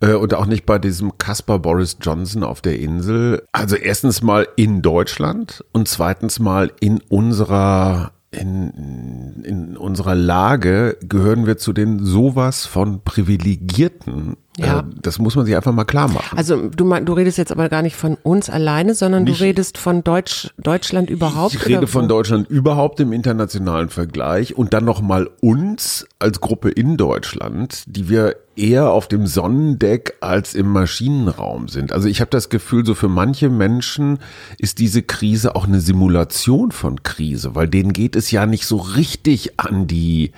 äh, 0.00 0.12
und 0.12 0.34
auch 0.34 0.46
nicht 0.46 0.66
bei 0.66 0.78
diesem 0.78 1.16
Caspar 1.16 1.60
Boris 1.60 1.96
Johnson 2.00 2.42
auf 2.42 2.60
der 2.60 2.78
Insel. 2.78 3.42
Also 3.52 3.76
erstens 3.76 4.22
mal 4.22 4.46
in 4.56 4.82
Deutschland 4.82 5.64
und 5.72 5.88
zweitens 5.88 6.38
mal 6.40 6.70
in 6.80 7.00
unserer 7.08 8.12
in, 8.30 9.42
in 9.44 9.76
unserer 9.76 10.14
Lage 10.14 10.98
gehören 11.02 11.46
wir 11.46 11.58
zu 11.58 11.72
den 11.72 12.04
sowas 12.04 12.66
von 12.66 13.02
Privilegierten. 13.02 14.36
Ja. 14.58 14.80
Äh, 14.80 14.82
Das 15.02 15.18
muss 15.18 15.36
man 15.36 15.44
sich 15.46 15.54
einfach 15.54 15.72
mal 15.72 15.84
klar 15.84 16.08
machen. 16.08 16.36
Also 16.38 16.68
du, 16.68 16.88
du 17.00 17.12
redest 17.12 17.38
jetzt 17.38 17.52
aber 17.52 17.68
gar 17.68 17.82
nicht 17.82 17.96
von 17.96 18.16
uns 18.22 18.48
alleine, 18.50 18.94
sondern 18.94 19.24
Nicht- 19.24 19.40
du 19.40 19.44
redest 19.44 19.78
von 19.78 20.02
Deutsch, 20.02 20.50
Deutschland 20.58 21.10
überhaupt. 21.10 21.54
Ich 21.54 21.66
rede 21.66 21.86
von? 21.86 22.08
Deutschland 22.08 22.48
überhaupt 22.48 23.00
im 23.00 23.12
internationalen 23.12 23.88
Vergleich 23.90 24.56
und 24.56 24.72
dann 24.74 24.84
nochmal 24.84 25.28
uns 25.40 26.06
als 26.18 26.40
Gruppe 26.40 26.70
in 26.70 26.96
Deutschland, 26.96 27.84
die 27.86 28.08
wir 28.08 28.36
eher 28.56 28.90
auf 28.90 29.06
dem 29.08 29.26
Sonnendeck 29.26 30.14
als 30.20 30.54
im 30.54 30.68
Maschinenraum 30.70 31.68
sind. 31.68 31.92
Also 31.92 32.08
ich 32.08 32.20
habe 32.22 32.30
das 32.30 32.48
Gefühl, 32.48 32.86
so 32.86 32.94
für 32.94 33.08
manche 33.08 33.50
Menschen 33.50 34.18
ist 34.58 34.78
diese 34.78 35.02
Krise 35.02 35.54
auch 35.54 35.66
eine 35.66 35.80
Simulation 35.80 36.70
von 36.72 37.02
Krise, 37.02 37.54
weil 37.54 37.68
denen 37.68 37.92
geht 37.92 38.16
es 38.16 38.30
ja 38.30 38.46
nicht 38.46 38.64
so 38.66 38.76
richtig 38.78 39.60
an 39.60 39.86
die 39.86 40.32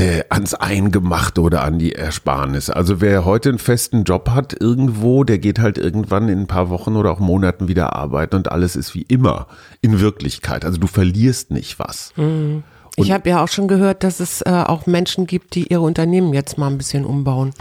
äh, 0.00 0.24
ans 0.30 0.54
Eingemachte 0.54 1.42
oder 1.42 1.62
an 1.62 1.78
die 1.78 1.94
Ersparnisse. 1.94 2.74
Also 2.74 3.02
wer 3.02 3.26
heute 3.26 3.50
einen 3.50 3.58
festen 3.58 4.04
Job 4.04 4.30
hat 4.30 4.58
irgendwo, 4.58 5.24
der 5.24 5.38
geht 5.38 5.58
halt 5.58 5.76
irgendwann 5.76 6.30
in 6.30 6.40
ein 6.40 6.46
paar 6.46 6.70
Wochen 6.70 6.96
oder 6.96 7.12
auch 7.12 7.18
Monaten 7.18 7.68
wieder 7.68 7.94
arbeiten 7.94 8.36
und 8.36 8.50
alles 8.50 8.76
ist 8.76 8.94
wie 8.94 9.02
immer 9.02 9.46
in 9.82 10.00
Wirklichkeit. 10.00 10.64
Also 10.64 10.78
du 10.78 10.86
verlierst 10.86 11.50
nicht 11.50 11.78
was. 11.78 12.14
Mhm. 12.16 12.62
Ich 12.96 13.12
habe 13.12 13.28
ja 13.28 13.44
auch 13.44 13.48
schon 13.48 13.68
gehört, 13.68 14.02
dass 14.02 14.20
es 14.20 14.40
äh, 14.42 14.50
auch 14.50 14.86
Menschen 14.86 15.26
gibt, 15.26 15.54
die 15.54 15.68
ihre 15.68 15.82
Unternehmen 15.82 16.32
jetzt 16.32 16.56
mal 16.56 16.68
ein 16.68 16.78
bisschen 16.78 17.04
umbauen. 17.04 17.52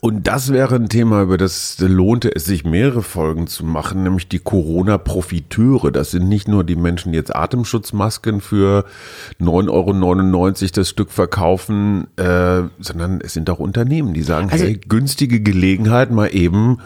Und 0.00 0.26
das 0.26 0.52
wäre 0.52 0.76
ein 0.76 0.88
Thema, 0.88 1.22
über 1.22 1.36
das 1.36 1.76
lohnte 1.78 2.34
es 2.34 2.44
sich 2.44 2.64
mehrere 2.64 3.02
Folgen 3.02 3.46
zu 3.46 3.64
machen, 3.64 4.02
nämlich 4.02 4.28
die 4.28 4.38
Corona-Profiteure. 4.38 5.90
Das 5.90 6.10
sind 6.10 6.28
nicht 6.28 6.48
nur 6.48 6.64
die 6.64 6.76
Menschen, 6.76 7.12
die 7.12 7.18
jetzt 7.18 7.34
Atemschutzmasken 7.34 8.40
für 8.40 8.84
9,99 9.40 10.62
Euro 10.62 10.70
das 10.74 10.88
Stück 10.88 11.10
verkaufen, 11.10 12.06
äh, 12.16 12.62
sondern 12.78 13.20
es 13.20 13.32
sind 13.32 13.50
auch 13.50 13.58
Unternehmen, 13.58 14.14
die 14.14 14.22
sagen, 14.22 14.50
also, 14.50 14.64
hey, 14.64 14.80
günstige 14.88 15.40
Gelegenheit, 15.40 16.10
mal 16.10 16.34
eben 16.34 16.78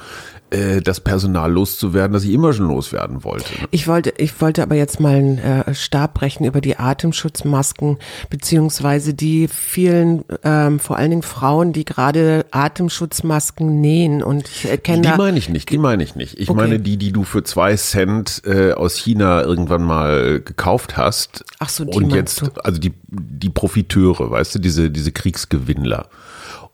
das 0.83 1.01
Personal 1.01 1.53
loszuwerden, 1.53 2.13
das 2.13 2.25
ich 2.25 2.33
immer 2.33 2.53
schon 2.53 2.69
loswerden 2.69 3.25
wollte. 3.25 3.53
Ne? 3.61 3.69
Ich 3.71 3.87
wollte, 3.87 4.15
ich 4.17 4.41
wollte 4.41 4.63
aber 4.63 4.77
jetzt 4.77 4.99
mal 5.01 5.15
einen 5.15 5.39
äh, 5.39 5.75
Stab 5.75 6.15
brechen 6.15 6.45
über 6.45 6.61
die 6.61 6.77
Atemschutzmasken 6.77 7.99
beziehungsweise 8.31 9.15
die 9.15 9.49
vielen, 9.49 10.25
ähm, 10.45 10.81
vor 10.81 10.97
allen 10.97 11.11
Dingen 11.11 11.23
Frauen, 11.23 11.73
die 11.73 11.85
gerade 11.85 12.47
Atemschutzmasken 12.51 13.81
nähen 13.81 14.23
und 14.23 14.49
ich 14.49 14.71
erkenne 14.71 15.03
Die 15.03 15.17
meine 15.19 15.39
ich 15.39 15.49
nicht, 15.49 15.71
die 15.71 15.79
meine 15.79 16.03
ich 16.03 16.15
nicht. 16.15 16.39
Ich 16.39 16.49
okay. 16.49 16.57
meine 16.57 16.81
die, 16.81 16.97
die 16.97 17.13
du 17.13 17.25
für 17.25 17.43
zwei 17.43 17.77
Cent 17.77 18.43
äh, 18.47 18.73
aus 18.73 18.97
China 18.97 19.43
irgendwann 19.43 19.83
mal 19.83 20.41
gekauft 20.41 20.97
hast. 20.97 21.45
Ach 21.59 21.69
so, 21.69 21.85
die 21.85 21.97
und 21.97 22.13
jetzt, 22.13 22.43
du? 22.43 22.47
also 22.63 22.79
die 22.79 22.93
die 23.09 23.51
Profiteure, 23.51 24.31
weißt 24.31 24.55
du, 24.55 24.59
diese 24.59 24.91
diese 24.91 25.13
Kriegsgewinnler. 25.13 26.09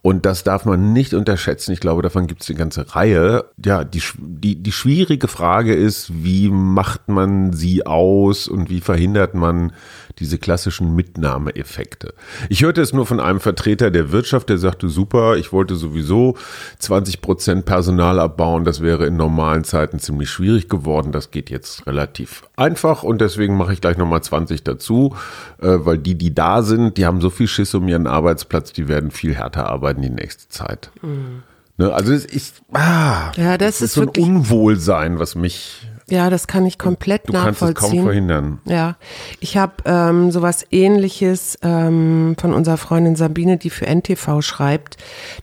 Und 0.06 0.26
das 0.26 0.44
darf 0.44 0.66
man 0.66 0.92
nicht 0.92 1.14
unterschätzen. 1.14 1.72
Ich 1.72 1.80
glaube, 1.80 2.02
davon 2.02 2.26
gibt 2.26 2.42
es 2.42 2.50
eine 2.50 2.58
ganze 2.58 2.94
Reihe. 2.94 3.46
Ja, 3.64 3.84
die, 3.84 4.02
die, 4.18 4.54
die 4.54 4.70
schwierige 4.70 5.28
Frage 5.28 5.72
ist, 5.72 6.12
wie 6.22 6.50
macht 6.50 7.08
man 7.08 7.54
sie 7.54 7.86
aus 7.86 8.46
und 8.46 8.68
wie 8.68 8.82
verhindert 8.82 9.32
man 9.32 9.72
diese 10.18 10.38
klassischen 10.38 10.94
Mitnahmeeffekte. 10.94 12.14
Ich 12.48 12.62
hörte 12.62 12.80
es 12.80 12.92
nur 12.92 13.06
von 13.06 13.20
einem 13.20 13.40
Vertreter 13.40 13.90
der 13.90 14.12
Wirtschaft, 14.12 14.48
der 14.48 14.58
sagte, 14.58 14.88
super, 14.88 15.36
ich 15.36 15.52
wollte 15.52 15.76
sowieso 15.76 16.36
20 16.78 17.20
Prozent 17.20 17.64
Personal 17.64 18.20
abbauen. 18.20 18.64
Das 18.64 18.80
wäre 18.80 19.06
in 19.06 19.16
normalen 19.16 19.64
Zeiten 19.64 19.98
ziemlich 19.98 20.30
schwierig 20.30 20.68
geworden. 20.68 21.12
Das 21.12 21.30
geht 21.30 21.50
jetzt 21.50 21.86
relativ 21.86 22.44
einfach 22.56 23.02
und 23.02 23.20
deswegen 23.20 23.56
mache 23.56 23.72
ich 23.72 23.80
gleich 23.80 23.96
nochmal 23.96 24.22
20 24.22 24.62
dazu, 24.62 25.16
äh, 25.60 25.68
weil 25.80 25.98
die, 25.98 26.16
die 26.16 26.34
da 26.34 26.62
sind, 26.62 26.96
die 26.96 27.06
haben 27.06 27.20
so 27.20 27.30
viel 27.30 27.48
Schiss 27.48 27.74
um 27.74 27.88
ihren 27.88 28.06
Arbeitsplatz, 28.06 28.72
die 28.72 28.88
werden 28.88 29.10
viel 29.10 29.34
härter 29.34 29.68
arbeiten 29.68 30.02
die 30.02 30.10
nächste 30.10 30.48
Zeit. 30.48 30.90
Mhm. 31.02 31.42
Ne, 31.76 31.92
also 31.92 32.12
es 32.12 32.24
ist, 32.24 32.62
ah, 32.72 33.32
ja, 33.36 33.58
das, 33.58 33.78
das 33.78 33.80
ist, 33.80 33.82
ist 33.82 33.94
so 33.94 34.02
ein 34.02 34.08
Unwohlsein, 34.10 35.18
was 35.18 35.34
mich 35.34 35.88
ja, 36.10 36.28
das 36.28 36.46
kann 36.46 36.66
ich 36.66 36.78
komplett 36.78 37.28
du 37.28 37.32
nachvollziehen. 37.32 37.68
Du 37.68 37.74
kannst 37.74 37.84
es 37.84 37.90
kaum 37.90 38.04
verhindern. 38.04 38.60
Ja, 38.66 38.96
ich 39.40 39.56
habe 39.56 39.72
ähm, 39.86 40.30
sowas 40.30 40.66
Ähnliches 40.70 41.58
ähm, 41.62 42.36
von 42.38 42.52
unserer 42.52 42.76
Freundin 42.76 43.16
Sabine, 43.16 43.56
die 43.56 43.70
für 43.70 43.86
NTV 43.86 44.42
schreibt. 44.42 44.98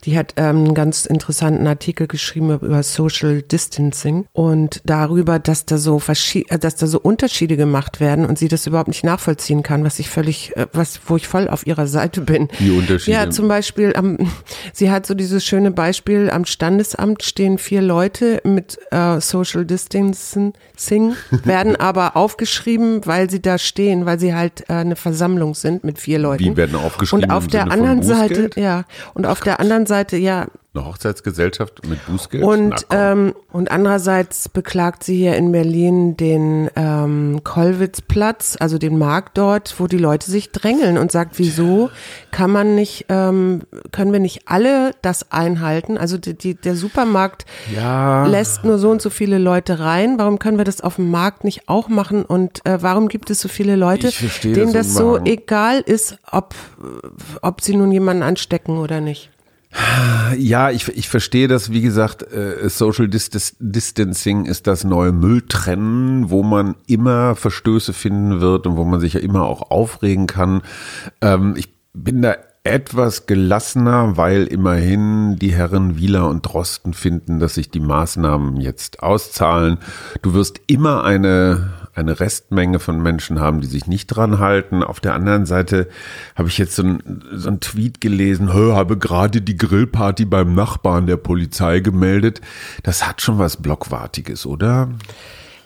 Die 0.06 0.18
hat 0.18 0.36
ähm, 0.38 0.58
einen 0.58 0.74
ganz 0.76 1.08
interessanten 1.08 1.66
Artikel 1.66 2.06
geschrieben 2.06 2.52
über 2.62 2.84
Social 2.84 3.42
Distancing 3.42 4.26
und 4.34 4.82
darüber, 4.86 5.40
dass 5.40 5.66
da 5.66 5.78
so 5.78 6.00
äh, 6.10 6.60
dass 6.60 6.76
da 6.76 6.86
so 6.86 7.00
Unterschiede 7.00 7.58
gemacht 7.58 8.00
werden 8.00 8.26
und 8.26 8.38
sie 8.38 8.48
das 8.48 8.68
überhaupt 8.68 8.90
nicht 8.90 9.04
nachvollziehen 9.04 9.64
kann, 9.64 9.84
was 9.84 9.98
ich 9.98 10.10
völlig, 10.10 10.56
äh, 10.58 10.68
was 10.74 11.00
wo 11.08 11.16
ich 11.16 11.28
voll 11.28 11.48
auf 11.48 11.66
ihrer 11.66 11.88
Seite 11.88 12.22
bin. 12.22 12.50
Wie 12.60 12.70
Unterschiede? 12.70 13.18
Ja, 13.18 13.30
zum 13.32 13.48
Beispiel, 13.48 13.94
am, 13.96 14.18
sie 14.74 14.92
hat 14.92 15.08
so 15.08 15.16
dieses 15.16 15.44
schöne 15.44 15.72
Beispiel: 15.72 16.30
Am 16.30 16.46
Standesamt 16.46 17.24
stehen 17.24 17.58
vier 17.58 17.82
Leute 17.82 18.42
mit 18.44 18.78
äh, 18.92 19.20
Social 19.20 19.66
Distancing 19.66 20.51
Sing, 20.76 21.16
werden 21.44 21.76
aber 21.76 22.16
aufgeschrieben, 22.16 23.06
weil 23.06 23.30
sie 23.30 23.42
da 23.42 23.58
stehen, 23.58 24.06
weil 24.06 24.20
sie 24.20 24.34
halt 24.34 24.70
äh, 24.70 24.74
eine 24.74 24.96
Versammlung 24.96 25.56
sind 25.56 25.84
mit 25.84 26.00
vier 26.00 26.20
Leuten. 26.20 26.44
Die 26.44 26.58
werden 26.58 26.76
aufgeschrieben. 26.76 27.26
Und 27.26 27.32
auf 27.32 27.48
der 27.48 27.72
anderen 27.72 28.04
Seite, 28.04 28.50
ja, 28.56 28.86
und 29.14 29.26
auf 29.26 29.42
der 29.42 29.60
anderen 29.60 29.86
Seite, 29.86 30.18
ja, 30.18 30.48
eine 30.74 30.86
Hochzeitsgesellschaft 30.86 31.86
mit 31.88 32.06
Bußgeld? 32.06 32.44
Und, 32.44 32.88
ähm, 32.92 33.34
und 33.52 33.72
andererseits 33.72 34.48
beklagt 34.48 35.04
sie 35.04 35.18
hier 35.18 35.36
in 35.36 35.52
Berlin 35.52 36.16
den 36.16 36.70
ähm, 36.78 37.42
Kollwitzplatz, 37.44 38.56
also 38.58 38.78
den 38.78 38.98
Markt 38.98 39.38
dort, 39.38 39.76
wo 39.80 39.88
die 39.88 39.98
Leute 39.98 40.32
sich 40.32 40.52
drängeln 40.52 40.98
und 40.98 41.12
sagt, 41.12 41.40
wieso 41.40 41.90
kann 42.32 42.52
man 42.52 42.76
nicht, 42.76 43.08
ähm, 43.10 43.64
können 43.92 44.14
wir 44.14 44.22
nicht 44.22 44.48
alle 44.48 44.92
das 45.02 45.32
einhalten? 45.34 45.98
Also 45.98 46.18
die, 46.18 46.36
die, 46.36 46.56
der 46.56 46.78
Supermarkt 46.78 47.46
ja. 47.76 48.26
lässt 48.28 48.64
nur 48.64 48.78
so 48.78 48.92
und 48.92 49.02
so 49.02 49.10
viele 49.10 49.40
Leute 49.40 49.80
rein. 49.80 50.18
Warum 50.20 50.40
können 50.40 50.58
wir 50.58 50.66
das 50.66 50.80
auf 50.80 50.96
dem 50.96 51.12
Markt 51.12 51.44
nicht 51.44 51.68
auch 51.68 51.90
machen? 51.90 52.24
Und 52.24 52.66
äh, 52.66 52.82
warum 52.82 53.10
gibt 53.10 53.30
es 53.30 53.42
so 53.42 53.50
viele 53.50 53.76
Leute, 53.76 54.10
denen 54.44 54.72
das, 54.72 54.88
das 54.88 54.94
so 54.94 55.18
egal 55.26 55.82
ist, 55.82 56.18
ob, 56.32 56.56
ob 57.42 57.60
sie 57.60 57.76
nun 57.76 57.92
jemanden 57.92 58.24
anstecken 58.24 58.78
oder 58.78 59.02
nicht? 59.02 59.32
Ja, 60.38 60.70
ich, 60.70 60.88
ich 60.90 61.08
verstehe 61.08 61.48
das, 61.48 61.72
wie 61.72 61.82
gesagt, 61.82 62.24
äh, 62.24 62.70
Social 62.70 63.08
Distancing 63.10 64.46
ist 64.46 64.68
das 64.68 64.84
neue 64.84 65.12
Mülltrennen, 65.12 66.30
wo 66.30 66.44
man 66.44 66.76
immer 66.88 67.36
Verstöße 67.36 67.94
finden 67.94 68.42
wird 68.42 68.68
und 68.68 68.76
wo 68.76 68.84
man 68.84 69.00
sich 69.00 69.14
ja 69.14 69.22
immer 69.22 69.44
auch 69.44 69.72
aufregen 69.72 70.28
kann. 70.28 70.62
Ähm, 71.22 71.56
ich 71.58 71.70
bin 71.94 72.22
da 72.22 72.36
etwas 72.64 73.26
gelassener, 73.26 74.18
weil 74.18 74.46
immerhin 74.46 75.38
die 75.38 75.54
Herren 75.54 75.98
Wieler 75.98 76.30
und 76.30 76.42
Drosten 76.42 76.94
finden, 76.94 77.40
dass 77.40 77.56
sich 77.56 77.72
die 77.72 77.80
Maßnahmen 77.80 78.58
jetzt 78.58 79.02
auszahlen. 79.02 79.80
Du 80.22 80.34
wirst 80.34 80.62
immer 80.68 81.04
eine 81.04 81.74
eine 81.94 82.20
Restmenge 82.20 82.80
von 82.80 83.02
Menschen 83.02 83.40
haben, 83.40 83.62
die 83.62 83.68
sich 83.68 83.88
nicht 83.88 84.08
dran 84.08 84.40
halten. 84.40 84.84
Auf 84.84 85.00
der 85.00 85.14
anderen 85.14 85.46
Seite 85.46 85.90
habe 86.36 86.50
ich 86.50 86.58
jetzt 86.58 86.76
so 86.76 86.84
ein, 86.84 87.24
so 87.34 87.52
Tweet 87.52 88.02
gelesen, 88.02 88.54
habe 88.54 88.98
gerade 88.98 89.42
die 89.42 89.58
Grillparty 89.58 90.26
beim 90.26 90.56
Nachbarn 90.56 91.08
der 91.08 91.18
Polizei 91.18 91.80
gemeldet. 91.80 92.42
Das 92.84 93.08
hat 93.08 93.22
schon 93.22 93.40
was 93.40 93.58
Blockwartiges, 93.58 94.46
oder? 94.46 94.90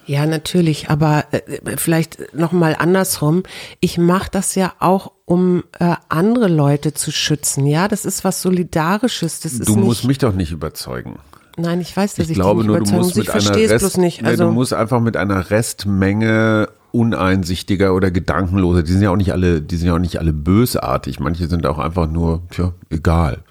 Ja, 0.07 0.25
natürlich, 0.27 0.89
aber 0.89 1.25
äh, 1.31 1.77
vielleicht 1.77 2.33
noch 2.33 2.51
mal 2.51 2.75
andersrum. 2.77 3.43
Ich 3.79 3.97
mache 3.97 4.29
das 4.31 4.53
ja 4.53 4.73
auch, 4.79 5.11
um 5.25 5.63
äh, 5.79 5.95
andere 6.09 6.47
Leute 6.47 6.93
zu 6.93 7.11
schützen. 7.11 7.65
Ja, 7.65 7.87
das 7.87 8.05
ist 8.05 8.23
was 8.23 8.41
Solidarisches. 8.41 9.39
Das 9.39 9.53
ist 9.53 9.67
du 9.67 9.75
musst 9.75 10.05
mich 10.05 10.19
doch 10.19 10.33
nicht 10.33 10.51
überzeugen. 10.51 11.17
Nein, 11.57 11.81
ich 11.81 11.95
weiß, 11.95 12.15
dass 12.15 12.25
ich, 12.25 12.31
ich 12.31 12.35
glaube 12.37 12.63
nur, 12.63 12.79
du 12.79 12.91
musst 12.91 13.15
mit 13.15 13.29
einer 13.29 13.55
Rest, 13.55 13.79
bloß 13.79 13.97
nicht. 13.97 14.23
Also 14.25 14.45
du 14.45 14.51
musst 14.51 14.73
einfach 14.73 14.99
mit 14.99 15.15
einer 15.15 15.49
Restmenge 15.51 16.69
uneinsichtiger 16.91 17.93
oder 17.93 18.11
gedankenloser. 18.11 18.83
Die 18.83 18.91
sind 18.91 19.01
ja 19.01 19.11
auch 19.11 19.17
nicht 19.17 19.31
alle, 19.31 19.61
die 19.61 19.75
sind 19.75 19.87
ja 19.87 19.95
auch 19.95 19.99
nicht 19.99 20.19
alle 20.19 20.33
bösartig. 20.33 21.19
Manche 21.19 21.47
sind 21.47 21.65
auch 21.65 21.77
einfach 21.77 22.09
nur, 22.09 22.43
tja, 22.51 22.73
egal. 22.89 23.43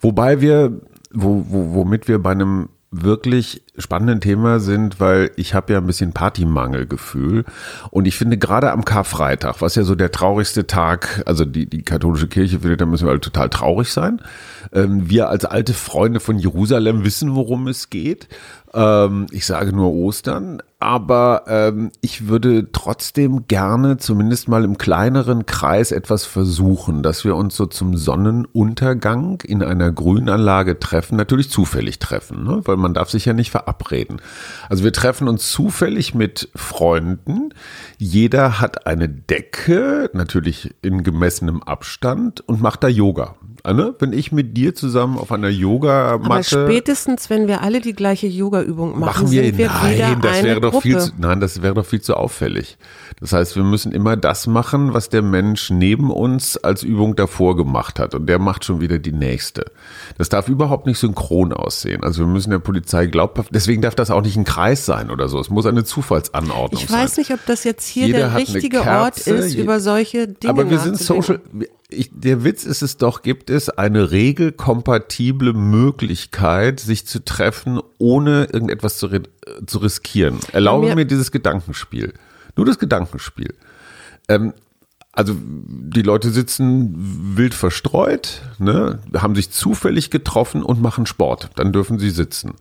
Wobei 0.00 0.40
wir, 0.40 0.72
wo, 1.12 1.44
wo, 1.48 1.74
womit 1.74 2.08
wir 2.08 2.18
bei 2.18 2.32
einem 2.32 2.68
wirklich 2.90 3.62
spannenden 3.76 4.20
Thema 4.20 4.60
sind, 4.60 4.98
weil 4.98 5.30
ich 5.36 5.52
habe 5.52 5.74
ja 5.74 5.78
ein 5.78 5.86
bisschen 5.86 6.12
Partymangelgefühl 6.12 7.44
und 7.90 8.06
ich 8.06 8.16
finde 8.16 8.38
gerade 8.38 8.72
am 8.72 8.84
Karfreitag, 8.84 9.60
was 9.60 9.74
ja 9.74 9.82
so 9.84 9.94
der 9.94 10.10
traurigste 10.10 10.66
Tag, 10.66 11.22
also 11.26 11.44
die, 11.44 11.66
die 11.66 11.82
katholische 11.82 12.28
Kirche 12.28 12.60
findet, 12.60 12.80
da 12.80 12.86
müssen 12.86 13.06
wir 13.06 13.10
halt 13.10 13.22
total 13.22 13.50
traurig 13.50 13.92
sein. 13.92 14.22
Ähm, 14.72 15.10
wir 15.10 15.28
als 15.28 15.44
alte 15.44 15.74
Freunde 15.74 16.18
von 16.18 16.38
Jerusalem 16.38 17.04
wissen, 17.04 17.34
worum 17.34 17.68
es 17.68 17.90
geht 17.90 18.28
ähm, 18.74 19.26
ich 19.30 19.46
sage 19.46 19.72
nur 19.72 19.92
Ostern, 19.92 20.62
aber 20.80 21.44
ähm, 21.48 21.90
ich 22.00 22.28
würde 22.28 22.70
trotzdem 22.70 23.48
gerne 23.48 23.96
zumindest 23.96 24.48
mal 24.48 24.64
im 24.64 24.78
kleineren 24.78 25.46
Kreis 25.46 25.90
etwas 25.90 26.24
versuchen, 26.24 27.02
dass 27.02 27.24
wir 27.24 27.34
uns 27.34 27.56
so 27.56 27.66
zum 27.66 27.96
Sonnenuntergang 27.96 29.42
in 29.42 29.62
einer 29.62 29.90
Grünanlage 29.90 30.78
treffen, 30.78 31.16
natürlich 31.16 31.50
zufällig 31.50 31.98
treffen, 31.98 32.44
ne? 32.44 32.60
weil 32.64 32.76
man 32.76 32.94
darf 32.94 33.10
sich 33.10 33.24
ja 33.24 33.32
nicht 33.32 33.50
verabreden. 33.50 34.20
Also 34.68 34.84
wir 34.84 34.92
treffen 34.92 35.28
uns 35.28 35.50
zufällig 35.50 36.14
mit 36.14 36.48
Freunden, 36.54 37.50
jeder 37.96 38.60
hat 38.60 38.86
eine 38.86 39.08
Decke, 39.08 40.10
natürlich 40.12 40.74
in 40.82 41.02
gemessenem 41.02 41.62
Abstand 41.62 42.46
und 42.46 42.60
macht 42.60 42.84
da 42.84 42.88
Yoga. 42.88 43.34
Anne, 43.64 43.94
wenn 43.98 44.12
ich 44.12 44.32
mit 44.32 44.56
dir 44.56 44.74
zusammen 44.74 45.18
auf 45.18 45.32
einer 45.32 45.48
Aber 45.48 45.54
Yogamatte 45.54 46.64
spätestens, 46.66 47.30
wenn 47.30 47.48
wir 47.48 47.62
alle 47.62 47.80
die 47.80 47.92
gleiche 47.92 48.26
Yoga-Übung 48.26 48.98
machen, 48.98 49.00
machen 49.00 49.30
wir, 49.30 49.44
sind 49.44 49.58
wir 49.58 49.68
nein, 49.68 49.96
wieder 49.96 50.16
das 50.20 50.38
eine 50.38 50.48
wäre 50.48 50.60
doch 50.60 50.70
Gruppe. 50.72 50.82
viel 50.82 50.98
zu, 50.98 51.10
nein, 51.18 51.40
das 51.40 51.62
wäre 51.62 51.74
doch 51.74 51.86
viel 51.86 52.00
zu 52.00 52.14
auffällig. 52.14 52.78
Das 53.20 53.32
heißt, 53.32 53.56
wir 53.56 53.64
müssen 53.64 53.92
immer 53.92 54.16
das 54.16 54.46
machen, 54.46 54.94
was 54.94 55.08
der 55.08 55.22
Mensch 55.22 55.70
neben 55.70 56.10
uns 56.10 56.56
als 56.56 56.82
Übung 56.82 57.16
davor 57.16 57.56
gemacht 57.56 57.98
hat 57.98 58.14
und 58.14 58.26
der 58.26 58.38
macht 58.38 58.64
schon 58.64 58.80
wieder 58.80 58.98
die 58.98 59.12
nächste. 59.12 59.66
Das 60.16 60.28
darf 60.28 60.48
überhaupt 60.48 60.86
nicht 60.86 60.98
synchron 60.98 61.52
aussehen. 61.52 62.04
Also 62.04 62.20
wir 62.20 62.28
müssen 62.28 62.50
der 62.50 62.58
Polizei 62.58 63.06
glaubhaft, 63.06 63.50
deswegen 63.52 63.82
darf 63.82 63.94
das 63.94 64.10
auch 64.10 64.22
nicht 64.22 64.36
ein 64.36 64.44
Kreis 64.44 64.86
sein 64.86 65.10
oder 65.10 65.28
so. 65.28 65.38
Es 65.40 65.50
muss 65.50 65.66
eine 65.66 65.84
Zufallsanordnung 65.84 66.82
ich 66.82 66.88
sein. 66.88 67.00
weiß 67.00 67.16
nicht, 67.18 67.32
ob 67.32 67.44
das 67.46 67.64
jetzt 67.64 67.86
hier 67.86 68.06
Jeder 68.06 68.18
der 68.18 68.36
richtige 68.36 68.80
Kerze, 68.80 69.30
Ort 69.34 69.44
ist, 69.44 69.54
über 69.54 69.80
solche 69.80 70.28
Dinge 70.28 70.50
Aber 70.50 70.70
wir 70.70 70.78
sind 70.78 70.98
social. 70.98 71.40
Ich, 71.90 72.10
der 72.12 72.44
Witz 72.44 72.64
ist 72.64 72.82
es 72.82 72.98
doch, 72.98 73.22
gibt 73.22 73.48
es 73.48 73.70
eine 73.70 74.10
regelkompatible 74.10 75.54
Möglichkeit, 75.54 76.80
sich 76.80 77.06
zu 77.06 77.24
treffen, 77.24 77.80
ohne 77.96 78.44
irgendetwas 78.52 78.98
zu, 78.98 79.08
zu 79.66 79.78
riskieren. 79.78 80.38
Erlaube 80.52 80.86
mir- 80.88 80.94
mir 80.96 81.04
dieses 81.06 81.32
Gedankenspiel. 81.32 82.12
Nur 82.56 82.66
das 82.66 82.78
Gedankenspiel. 82.78 83.54
Ähm, 84.28 84.52
also 85.12 85.34
die 85.40 86.02
Leute 86.02 86.30
sitzen 86.30 86.94
wild 87.38 87.54
verstreut, 87.54 88.42
ne, 88.58 88.98
haben 89.16 89.34
sich 89.34 89.50
zufällig 89.50 90.10
getroffen 90.10 90.62
und 90.62 90.82
machen 90.82 91.06
Sport. 91.06 91.50
Dann 91.56 91.72
dürfen 91.72 91.98
sie 91.98 92.10
sitzen. 92.10 92.52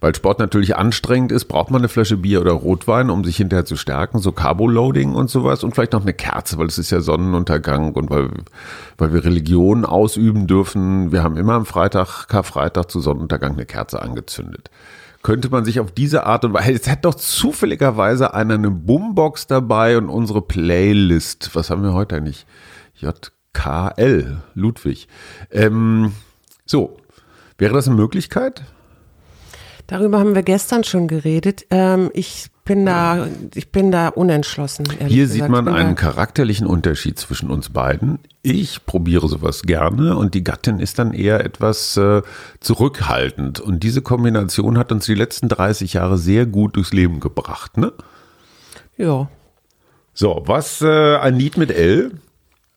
Weil 0.00 0.14
Sport 0.14 0.38
natürlich 0.38 0.76
anstrengend 0.76 1.32
ist, 1.32 1.46
braucht 1.46 1.70
man 1.70 1.80
eine 1.80 1.88
Flasche 1.88 2.16
Bier 2.16 2.40
oder 2.40 2.52
Rotwein, 2.52 3.10
um 3.10 3.24
sich 3.24 3.36
hinterher 3.36 3.64
zu 3.64 3.76
stärken, 3.76 4.18
so 4.18 4.32
Carboloading 4.32 5.14
und 5.14 5.30
sowas 5.30 5.64
und 5.64 5.74
vielleicht 5.74 5.92
noch 5.92 6.02
eine 6.02 6.14
Kerze, 6.14 6.58
weil 6.58 6.66
es 6.66 6.78
ist 6.78 6.90
ja 6.90 7.00
Sonnenuntergang 7.00 7.92
und 7.92 8.10
weil, 8.10 8.30
weil 8.98 9.12
wir 9.12 9.24
Religion 9.24 9.84
ausüben 9.84 10.46
dürfen. 10.46 11.12
Wir 11.12 11.22
haben 11.22 11.36
immer 11.36 11.54
am 11.54 11.66
Freitag, 11.66 12.28
Karfreitag 12.28 12.90
zu 12.90 13.00
Sonnenuntergang 13.00 13.52
eine 13.52 13.66
Kerze 13.66 14.02
angezündet 14.02 14.70
könnte 15.24 15.48
man 15.48 15.64
sich 15.64 15.80
auf 15.80 15.90
diese 15.90 16.26
Art 16.26 16.44
und 16.44 16.52
Weise, 16.52 16.72
jetzt 16.72 16.88
hat 16.88 17.04
doch 17.06 17.14
zufälligerweise 17.14 18.34
einer 18.34 18.54
eine 18.54 18.70
Boombox 18.70 19.46
dabei 19.46 19.96
und 19.96 20.10
unsere 20.10 20.42
Playlist, 20.42 21.54
was 21.54 21.70
haben 21.70 21.82
wir 21.82 21.94
heute 21.94 22.16
eigentlich? 22.16 22.46
JKL, 22.94 24.42
Ludwig. 24.54 25.08
Ähm, 25.50 26.12
so, 26.66 26.98
wäre 27.56 27.72
das 27.72 27.88
eine 27.88 27.96
Möglichkeit? 27.96 28.64
Darüber 29.86 30.18
haben 30.18 30.34
wir 30.34 30.42
gestern 30.42 30.84
schon 30.84 31.08
geredet. 31.08 31.66
Ähm, 31.70 32.10
ich 32.14 32.46
bin 32.64 32.86
da, 32.86 33.28
ich 33.54 33.70
bin 33.70 33.92
da 33.92 34.08
unentschlossen. 34.08 34.86
Hier 34.90 35.24
gesagt. 35.26 35.32
sieht 35.32 35.48
man 35.48 35.68
einen 35.68 35.94
charakterlichen 35.96 36.66
Unterschied 36.66 37.18
zwischen 37.18 37.50
uns 37.50 37.68
beiden. 37.68 38.18
Ich 38.42 38.86
probiere 38.86 39.28
sowas 39.28 39.62
gerne 39.62 40.16
und 40.16 40.34
die 40.34 40.42
Gattin 40.42 40.80
ist 40.80 40.98
dann 40.98 41.12
eher 41.12 41.44
etwas 41.44 41.96
äh, 41.98 42.22
zurückhaltend. 42.60 43.60
Und 43.60 43.82
diese 43.82 44.00
Kombination 44.00 44.78
hat 44.78 44.92
uns 44.92 45.04
die 45.04 45.14
letzten 45.14 45.48
30 45.50 45.94
Jahre 45.94 46.16
sehr 46.16 46.46
gut 46.46 46.76
durchs 46.76 46.92
Leben 46.94 47.20
gebracht, 47.20 47.76
ne? 47.76 47.92
ja, 48.96 49.28
So, 50.14 50.42
was, 50.46 50.80
äh, 50.80 51.16
ein 51.16 51.36
Lied 51.36 51.56
mit 51.58 51.70
L? 51.70 52.12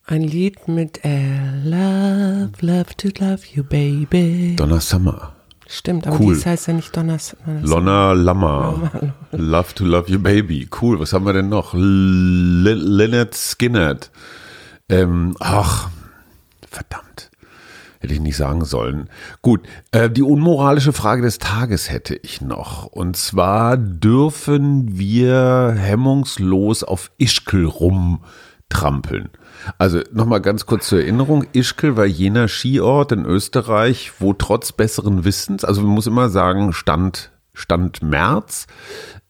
ein 0.06 0.22
Lied 0.22 0.68
mit 0.68 1.04
äh, 1.04 1.60
Love, 1.64 2.50
Love 2.60 2.96
to 2.96 3.08
Love 3.20 3.40
You 3.52 3.62
Baby. 3.62 4.56
Donna 4.56 4.80
Summer. 4.80 5.34
Stimmt, 5.70 6.06
aber 6.06 6.18
Cool. 6.18 6.34
dies 6.34 6.46
heißt 6.46 6.66
ja 6.68 6.72
nicht 6.72 6.96
Donners. 6.96 7.36
Lonna 7.62 8.12
Lammer. 8.12 9.12
Love 9.32 9.74
to 9.74 9.84
Love 9.84 10.10
You 10.10 10.18
Baby. 10.18 10.66
Cool, 10.80 10.98
was 10.98 11.12
haben 11.12 11.26
wir 11.26 11.34
denn 11.34 11.50
noch? 11.50 11.74
Lynyrd 11.74 13.34
Skynyrd. 13.34 14.10
Ähm, 14.88 15.36
ach, 15.40 15.90
verdammt. 16.70 17.30
Hätte 18.00 18.14
ich 18.14 18.20
nicht 18.20 18.36
sagen 18.36 18.64
sollen. 18.64 19.10
Gut, 19.42 19.60
äh, 19.90 20.08
die 20.08 20.22
unmoralische 20.22 20.94
Frage 20.94 21.20
des 21.20 21.38
Tages 21.38 21.90
hätte 21.90 22.14
ich 22.14 22.40
noch. 22.40 22.86
Und 22.86 23.16
zwar 23.18 23.76
dürfen 23.76 24.96
wir 24.98 25.74
hemmungslos 25.76 26.82
auf 26.82 27.10
Ischkel 27.18 27.66
rumtrampeln. 27.66 29.28
Also 29.78 30.00
nochmal 30.12 30.40
ganz 30.40 30.66
kurz 30.66 30.88
zur 30.88 31.00
Erinnerung. 31.00 31.44
Ischkel 31.52 31.96
war 31.96 32.06
jener 32.06 32.48
Skiort 32.48 33.12
in 33.12 33.24
Österreich, 33.24 34.12
wo 34.18 34.32
trotz 34.32 34.72
besseren 34.72 35.24
Wissens, 35.24 35.64
also 35.64 35.82
man 35.82 35.90
muss 35.90 36.06
immer 36.06 36.28
sagen, 36.28 36.72
Stand, 36.72 37.30
Stand 37.52 38.02
März, 38.02 38.66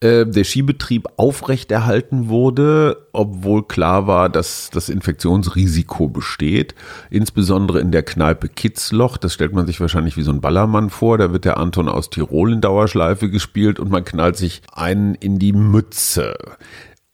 äh, 0.01 0.27
der 0.27 0.45
Skibetrieb 0.45 1.09
aufrechterhalten 1.17 2.29
wurde, 2.29 3.09
obwohl 3.13 3.67
klar 3.67 4.07
war, 4.07 4.29
dass 4.29 4.71
das 4.71 4.89
Infektionsrisiko 4.89 6.09
besteht. 6.09 6.77
Insbesondere 7.11 7.81
in 7.81 7.91
der 7.91 8.05
Kneipe 8.05 8.49
Kitzloch, 8.49 9.17
das 9.17 9.35
stellt 9.35 9.53
man 9.53 9.67
sich 9.67 9.81
wahrscheinlich 9.81 10.17
wie 10.17 10.23
so 10.23 10.31
ein 10.31 10.41
Ballermann 10.41 10.91
vor, 10.91 11.19
da 11.19 11.33
wird 11.33 11.45
der 11.45 11.57
Anton 11.57 11.89
aus 11.89 12.11
Tirol 12.11 12.53
in 12.53 12.61
Dauerschleife 12.61 13.29
gespielt 13.29 13.81
und 13.81 13.91
man 13.91 14.05
knallt 14.05 14.37
sich 14.37 14.63
einen 14.73 15.17
in 15.17 15.41
die 15.41 15.53
Mütze. 15.53 16.37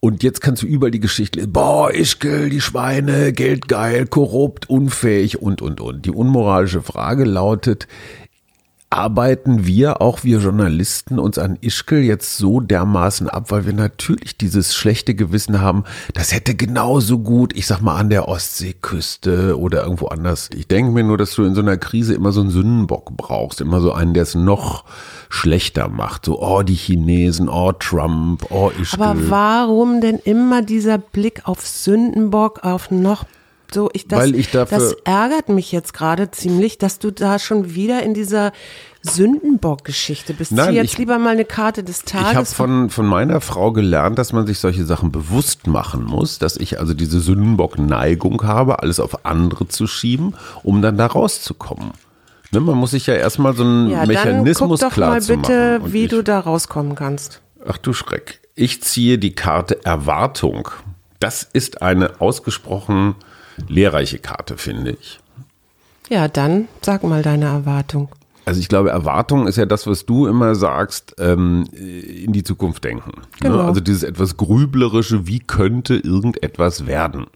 Und 0.05 0.23
jetzt 0.23 0.43
kannst 0.43 0.63
du 0.63 0.67
überall 0.67 0.91
die 0.91 1.01
Geschichte, 1.01 1.39
lesen, 1.39 1.53
boah, 1.55 1.91
Ischgl, 1.91 2.51
die 2.51 2.61
Schweine, 2.61 3.33
geldgeil, 3.33 4.07
korrupt, 4.07 4.69
unfähig 4.69 5.41
und, 5.41 5.63
und, 5.63 5.81
und. 5.81 6.05
Die 6.05 6.11
unmoralische 6.11 6.83
Frage 6.83 7.25
lautet, 7.25 7.89
arbeiten 8.95 9.67
wir, 9.67 10.01
auch 10.01 10.25
wir 10.25 10.39
Journalisten, 10.39 11.19
uns 11.19 11.39
an 11.39 11.59
Ischgl 11.61 11.99
jetzt 11.99 12.37
so 12.37 12.61
dermaßen 12.61 13.29
ab, 13.29 13.51
weil 13.51 13.67
wir 13.67 13.73
natürlich 13.73 14.37
dieses 14.37 14.75
schlechte 14.75 15.15
Gewissen 15.15 15.61
haben, 15.61 15.85
das 16.15 16.33
hätte 16.33 16.55
genauso 16.55 17.19
gut, 17.19 17.57
ich 17.57 17.67
sag 17.67 17.81
mal, 17.81 17.97
an 17.97 18.11
der 18.11 18.29
Ostseeküste 18.29 19.59
oder 19.59 19.83
irgendwo 19.83 20.07
anders. 20.07 20.49
Ich 20.55 20.69
denke 20.69 20.93
mir 20.93 21.05
nur, 21.05 21.19
dass 21.19 21.35
du 21.35 21.45
in 21.45 21.55
so 21.55 21.61
einer 21.61 21.77
Krise 21.77 22.15
immer 22.15 22.33
so 22.33 22.41
einen 22.41 22.51
Sündenbock 22.51 23.17
brauchst, 23.17 23.61
immer 23.61 23.81
so 23.81 23.93
einen, 23.93 24.15
der 24.15 24.23
es 24.23 24.35
noch 24.35 24.85
schlechter 25.29 25.89
macht. 25.89 26.25
So, 26.25 26.41
oh, 26.41 26.63
die 26.63 26.75
Chinesen, 26.75 27.49
oh, 27.49 27.73
Trump, 27.73 28.47
oh, 28.51 28.71
Ischgl. 28.81 29.03
Aber 29.03 29.31
warum 29.31 30.01
denn 30.01 30.19
immer 30.19 30.63
dieser 30.63 30.99
Blick 30.99 31.43
auf 31.45 31.67
Sündenbock, 31.67 32.63
auf 32.63 32.91
noch 32.91 33.25
so, 33.75 33.91
ich, 33.93 34.09
das, 34.09 34.21
Weil 34.21 34.35
ich 34.37 34.51
dafür- 34.51 34.79
das 34.79 34.93
ärgert 35.05 35.49
mich 35.51 35.71
jetzt 35.73 35.93
gerade 35.93 36.31
ziemlich, 36.31 36.79
dass 36.79 36.99
du 36.99 37.11
da 37.11 37.39
schon 37.39 37.75
wieder 37.75 38.03
in 38.03 38.15
dieser 38.15 38.53
Sündenbock-Geschichte 39.03 40.35
bist. 40.35 40.53
Nein, 40.53 40.71
Zieh 40.71 40.77
jetzt 40.77 40.93
ich- 40.93 40.99
lieber 40.99 41.19
mal 41.19 41.31
eine 41.31 41.45
Karte 41.45 41.83
des 41.85 42.03
Ich 42.07 42.15
habe 42.15 42.33
Tages. 42.35 42.53
von, 42.55 42.91
von 42.91 43.07
meiner 43.07 43.41
Frau 43.41 43.73
gelernt, 43.73 44.19
dass 44.19 44.33
man 44.33 44.47
sich 44.47 44.59
solche 44.59 44.85
Sachen 44.85 45.13
bewusst 45.13 45.67
machen 45.67 46.05
muss, 46.05 46.39
dass 46.39 46.57
ich 46.57 46.79
also 46.81 46.95
diese 46.95 47.21
Sündenbock-Neigung 47.21 48.43
habe, 48.45 48.81
alles 48.81 49.01
auf 49.01 49.25
andere 49.25 49.69
zu 49.69 49.87
schieben, 49.87 50.35
um 50.63 50.83
dann 50.83 50.97
da 50.97 51.07
rauszukommen. 51.07 51.93
Ne, 52.51 52.61
man 52.61 52.77
muss 52.79 52.93
sich 52.93 53.07
ja 53.07 53.15
erstmal 53.15 53.55
so 53.55 53.65
einen 53.65 53.91
ja, 53.91 54.07
Mechanismus 54.07 54.81
dann 54.81 54.89
guck 54.91 54.91
doch 54.91 54.95
klar 54.95 55.11
mal 55.11 55.21
bitte, 55.21 55.81
wie 55.87 56.05
ich, 56.05 56.11
du 56.11 56.23
da 56.23 56.39
rauskommen 56.41 56.95
kannst. 56.95 57.41
Ach 57.67 57.79
du 57.79 57.93
Schreck. 57.93 58.41
Ich 58.55 58.83
ziehe 58.83 59.19
die 59.19 59.35
Karte 59.35 59.85
Erwartung. 59.85 60.69
Das 61.19 61.43
ist 61.53 61.83
eine 61.83 62.21
ausgesprochen 62.21 63.17
lehrreiche 63.69 64.19
Karte, 64.19 64.57
finde 64.57 64.93
ich. 64.93 65.21
Ja, 66.09 66.29
dann 66.29 66.69
sag 66.83 67.03
mal 67.03 67.23
deine 67.23 67.47
Erwartung. 67.47 68.09
Also 68.45 68.61
ich 68.61 68.69
glaube, 68.69 68.91
Erwartung 68.91 69.47
ist 69.47 69.57
ja 69.57 69.65
das, 69.65 69.87
was 69.87 70.05
du 70.05 70.27
immer 70.27 70.55
sagst, 70.55 71.17
ähm, 71.19 71.65
in 71.73 72.33
die 72.33 72.43
Zukunft 72.43 72.85
denken. 72.85 73.23
Genau. 73.41 73.57
Ne? 73.57 73.65
Also 73.65 73.81
dieses 73.81 74.03
etwas 74.03 74.37
grüblerische, 74.37 75.27
wie 75.27 75.39
könnte 75.39 75.95
irgendetwas 75.95 76.87
werden? 76.87 77.27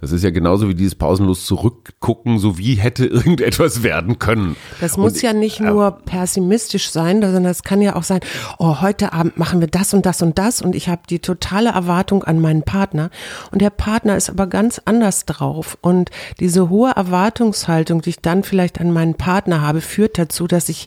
Das 0.00 0.12
ist 0.12 0.22
ja 0.22 0.30
genauso 0.30 0.68
wie 0.68 0.74
dieses 0.74 0.94
pausenlos 0.94 1.46
zurückgucken, 1.46 2.38
so 2.38 2.58
wie 2.58 2.74
hätte 2.74 3.06
irgendetwas 3.24 3.82
werden 3.82 4.18
können. 4.18 4.56
Das 4.80 4.96
muss 4.96 5.14
Und, 5.14 5.22
ja 5.22 5.32
nicht 5.32 5.60
äh, 5.60 5.64
nur 5.64 5.90
pessimistisch 5.92 6.90
sein, 6.90 7.22
sondern 7.22 7.46
es 7.46 7.62
kann 7.62 7.80
ja 7.82 7.96
auch 7.96 8.02
sein, 8.02 8.20
oh, 8.58 8.80
heute 8.80 9.12
Abend 9.12 9.38
machen 9.38 9.60
wir 9.60 9.68
das 9.68 9.94
und 9.94 10.06
das 10.06 10.22
und 10.22 10.38
das 10.38 10.62
und 10.62 10.74
ich 10.74 10.88
habe 10.88 11.02
die 11.08 11.18
totale 11.18 11.70
Erwartung 11.70 12.24
an 12.24 12.40
meinen 12.40 12.62
Partner 12.62 13.10
und 13.50 13.60
der 13.60 13.70
Partner 13.70 14.16
ist 14.16 14.30
aber 14.30 14.46
ganz 14.46 14.80
anders 14.84 15.24
drauf 15.26 15.78
und 15.80 16.10
diese 16.40 16.68
hohe 16.68 16.92
Erwartungshaltung, 16.94 18.02
die 18.02 18.10
ich 18.10 18.20
dann 18.20 18.42
vielleicht 18.42 18.80
an 18.80 18.92
meinen 18.92 19.14
Partner 19.14 19.60
habe, 19.60 19.80
führt 19.80 20.18
dazu, 20.18 20.46
dass 20.46 20.68
ich 20.68 20.86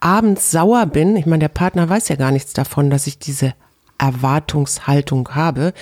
abends 0.00 0.50
sauer 0.50 0.86
bin. 0.86 1.16
Ich 1.16 1.26
meine, 1.26 1.40
der 1.40 1.48
Partner 1.48 1.88
weiß 1.88 2.08
ja 2.08 2.16
gar 2.16 2.32
nichts 2.32 2.52
davon, 2.52 2.90
dass 2.90 3.06
ich 3.06 3.18
diese 3.18 3.54
Erwartungshaltung 3.98 5.30
habe, 5.34 5.72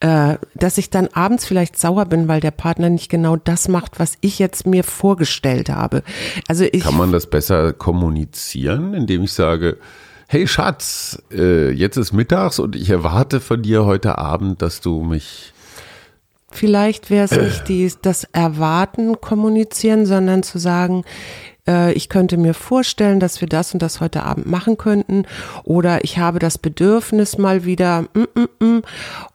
äh, 0.00 0.36
dass 0.54 0.78
ich 0.78 0.90
dann 0.90 1.08
abends 1.08 1.44
vielleicht 1.44 1.78
sauer 1.78 2.06
bin, 2.06 2.28
weil 2.28 2.40
der 2.40 2.50
Partner 2.50 2.90
nicht 2.90 3.08
genau 3.08 3.36
das 3.36 3.68
macht, 3.68 3.98
was 3.98 4.16
ich 4.20 4.38
jetzt 4.38 4.66
mir 4.66 4.84
vorgestellt 4.84 5.68
habe. 5.68 6.02
Also 6.48 6.64
ich 6.64 6.84
Kann 6.84 6.96
man 6.96 7.12
das 7.12 7.28
besser 7.28 7.72
kommunizieren, 7.72 8.94
indem 8.94 9.24
ich 9.24 9.32
sage, 9.32 9.78
hey 10.28 10.46
Schatz, 10.46 11.22
äh, 11.32 11.70
jetzt 11.70 11.96
ist 11.96 12.12
mittags 12.12 12.58
und 12.58 12.76
ich 12.76 12.90
erwarte 12.90 13.40
von 13.40 13.62
dir 13.62 13.84
heute 13.84 14.18
Abend, 14.18 14.62
dass 14.62 14.80
du 14.80 15.02
mich 15.02 15.52
Vielleicht 16.52 17.10
wäre 17.10 17.26
es 17.26 17.30
nicht 17.30 17.68
die, 17.68 17.92
das 18.02 18.24
Erwarten 18.24 19.20
kommunizieren, 19.20 20.04
sondern 20.04 20.42
zu 20.42 20.58
sagen, 20.58 21.04
äh, 21.70 21.92
ich 21.92 22.08
könnte 22.08 22.36
mir 22.36 22.54
vorstellen, 22.54 23.20
dass 23.20 23.40
wir 23.40 23.48
das 23.48 23.72
und 23.72 23.80
das 23.80 24.00
heute 24.00 24.24
Abend 24.24 24.46
machen 24.46 24.76
könnten. 24.76 25.24
Oder 25.62 26.04
ich 26.04 26.18
habe 26.18 26.38
das 26.38 26.58
Bedürfnis 26.58 27.38
mal 27.38 27.64
wieder 27.64 28.02
mm, 28.02 28.40
mm, 28.40 28.64
mm, 28.64 28.82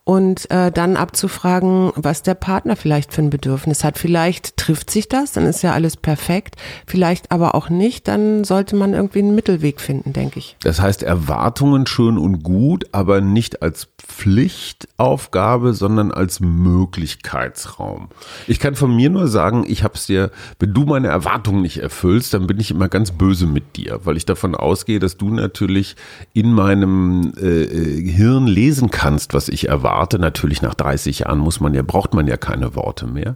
und 0.03 0.51
äh, 0.51 0.71
dann 0.71 0.97
abzufragen, 0.97 1.91
was 1.95 2.21
der 2.21 2.35
Partner 2.35 2.75
vielleicht 2.75 3.13
für 3.13 3.21
ein 3.21 3.29
Bedürfnis 3.29 3.83
hat. 3.83 3.97
Vielleicht 3.97 4.57
trifft 4.57 4.91
sich 4.91 5.07
das, 5.07 5.31
dann 5.31 5.45
ist 5.45 5.63
ja 5.63 5.71
alles 5.71 5.97
perfekt. 5.97 6.55
Vielleicht 6.85 7.31
aber 7.31 7.55
auch 7.55 7.69
nicht, 7.69 8.07
dann 8.07 8.43
sollte 8.43 8.75
man 8.75 8.93
irgendwie 8.93 9.19
einen 9.19 9.33
Mittelweg 9.33 9.79
finden, 9.79 10.13
denke 10.13 10.39
ich. 10.39 10.57
Das 10.61 10.81
heißt, 10.81 11.03
Erwartungen 11.03 11.87
schön 11.87 12.17
und 12.17 12.43
gut, 12.43 12.85
aber 12.91 13.21
nicht 13.21 13.61
als 13.61 13.87
Pflichtaufgabe, 14.15 15.73
sondern 15.73 16.11
als 16.11 16.39
Möglichkeitsraum. 16.39 18.07
Ich 18.47 18.59
kann 18.59 18.75
von 18.75 18.95
mir 18.95 19.09
nur 19.09 19.27
sagen, 19.27 19.65
ich 19.67 19.83
habe 19.83 19.95
es 19.95 20.05
dir, 20.05 20.31
wenn 20.59 20.73
du 20.73 20.85
meine 20.85 21.09
Erwartungen 21.09 21.61
nicht 21.61 21.81
erfüllst, 21.81 22.33
dann 22.33 22.47
bin 22.47 22.59
ich 22.59 22.71
immer 22.71 22.87
ganz 22.87 23.11
böse 23.11 23.45
mit 23.45 23.75
dir, 23.75 23.99
weil 24.03 24.15
ich 24.15 24.25
davon 24.25 24.55
ausgehe, 24.55 24.99
dass 24.99 25.17
du 25.17 25.29
natürlich 25.31 25.97
in 26.33 26.53
meinem 26.53 27.33
äh, 27.37 27.63
äh 27.63 28.11
Hirn 28.11 28.47
lesen 28.47 28.89
kannst, 28.89 29.33
was 29.33 29.49
ich 29.49 29.67
erwarte. 29.67 30.17
Natürlich 30.17 30.61
nach 30.61 30.75
30 30.75 31.19
Jahren 31.19 31.39
muss 31.39 31.59
man 31.59 31.73
ja, 31.73 31.81
braucht 31.81 32.13
man 32.13 32.25
ja 32.25 32.37
keine 32.37 32.73
Worte 32.75 33.07
mehr. 33.07 33.35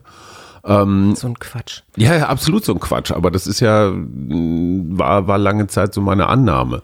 Ähm, 0.64 1.16
so 1.16 1.28
ein 1.28 1.40
Quatsch. 1.40 1.82
Ja, 1.96 2.16
ja, 2.16 2.28
absolut 2.28 2.64
so 2.66 2.74
ein 2.74 2.80
Quatsch. 2.80 3.12
Aber 3.12 3.32
das 3.32 3.48
ist 3.48 3.60
ja, 3.60 3.92
war, 3.94 5.28
war 5.28 5.38
lange 5.38 5.68
Zeit 5.68 5.94
so 5.94 6.02
meine 6.02 6.28
Annahme. 6.28 6.82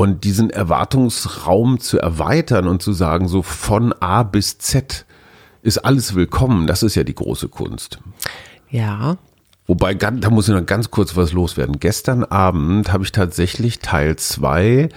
Und 0.00 0.24
diesen 0.24 0.48
Erwartungsraum 0.48 1.78
zu 1.78 1.98
erweitern 1.98 2.68
und 2.68 2.80
zu 2.80 2.94
sagen, 2.94 3.28
so 3.28 3.42
von 3.42 3.92
A 4.00 4.22
bis 4.22 4.56
Z 4.56 5.04
ist 5.60 5.76
alles 5.76 6.14
willkommen, 6.14 6.66
das 6.66 6.82
ist 6.82 6.94
ja 6.94 7.04
die 7.04 7.14
große 7.14 7.50
Kunst. 7.50 7.98
Ja, 8.70 9.18
Wobei, 9.66 9.92
da 9.92 10.30
muss 10.30 10.48
ich 10.48 10.54
noch 10.54 10.64
ganz 10.64 10.90
kurz 10.90 11.16
was 11.16 11.32
loswerden. 11.32 11.78
Gestern 11.80 12.24
Abend 12.24 12.90
habe 12.92 13.04
ich 13.04 13.12
tatsächlich 13.12 13.80
Teil 13.80 14.16
zwei 14.16 14.88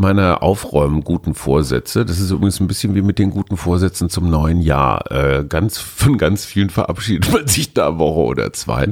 meiner 0.00 0.42
Aufräumen 0.42 1.04
guten 1.04 1.34
Vorsätze. 1.34 2.04
Das 2.04 2.18
ist 2.18 2.30
übrigens 2.30 2.58
ein 2.58 2.66
bisschen 2.66 2.94
wie 2.94 3.02
mit 3.02 3.18
den 3.18 3.30
guten 3.30 3.56
Vorsätzen 3.56 4.08
zum 4.08 4.28
neuen 4.28 4.60
Jahr. 4.60 5.10
Äh, 5.10 5.44
ganz, 5.44 5.78
von 5.78 6.18
ganz 6.18 6.44
vielen 6.44 6.70
verabschiedet 6.70 7.32
man 7.32 7.46
sich 7.46 7.74
da 7.74 7.88
eine 7.88 7.98
Woche 7.98 8.20
oder 8.20 8.52
zwei. 8.52 8.88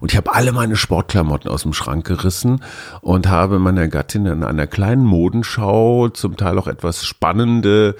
Und 0.00 0.12
ich 0.12 0.16
habe 0.16 0.32
alle 0.32 0.52
meine 0.52 0.76
Sportklamotten 0.76 1.50
aus 1.50 1.62
dem 1.62 1.72
Schrank 1.72 2.06
gerissen 2.06 2.62
und 3.00 3.28
habe 3.28 3.58
meiner 3.58 3.88
Gattin 3.88 4.26
in 4.26 4.44
einer 4.44 4.66
kleinen 4.66 5.04
Modenschau 5.04 6.08
zum 6.08 6.36
Teil 6.36 6.58
auch 6.58 6.68
etwas 6.68 7.04
spannende 7.04 7.96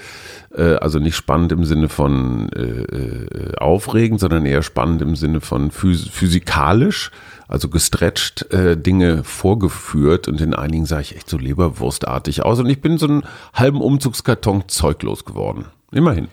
äh, 0.56 0.74
also 0.74 0.98
nicht 0.98 1.16
spannend 1.16 1.52
im 1.52 1.64
Sinne 1.64 1.88
von 1.88 2.48
äh, 2.50 2.62
äh, 2.62 3.56
aufregend, 3.56 4.20
sondern 4.20 4.46
eher 4.46 4.62
spannend 4.62 5.02
im 5.02 5.16
Sinne 5.16 5.40
von 5.40 5.70
phys 5.70 6.08
physikalisch, 6.08 7.10
also 7.52 7.68
gestretcht 7.68 8.50
äh, 8.50 8.78
Dinge 8.78 9.24
vorgeführt 9.24 10.26
und 10.26 10.40
in 10.40 10.54
einigen 10.54 10.86
sah 10.86 11.00
ich 11.00 11.14
echt 11.14 11.28
so 11.28 11.36
leberwurstartig 11.36 12.42
aus 12.42 12.58
und 12.58 12.70
ich 12.70 12.80
bin 12.80 12.96
so 12.96 13.06
einen 13.06 13.24
halben 13.52 13.82
Umzugskarton 13.82 14.64
zeuglos 14.68 15.26
geworden. 15.26 15.66
Immerhin. 15.92 16.28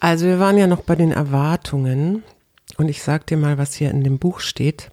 Also 0.00 0.24
wir 0.24 0.40
waren 0.40 0.56
ja 0.56 0.66
noch 0.66 0.80
bei 0.80 0.96
den 0.96 1.12
Erwartungen 1.12 2.22
und 2.78 2.88
ich 2.88 3.02
sag 3.02 3.26
dir 3.26 3.36
mal, 3.36 3.58
was 3.58 3.74
hier 3.74 3.90
in 3.90 4.02
dem 4.02 4.18
Buch 4.18 4.40
steht. 4.40 4.90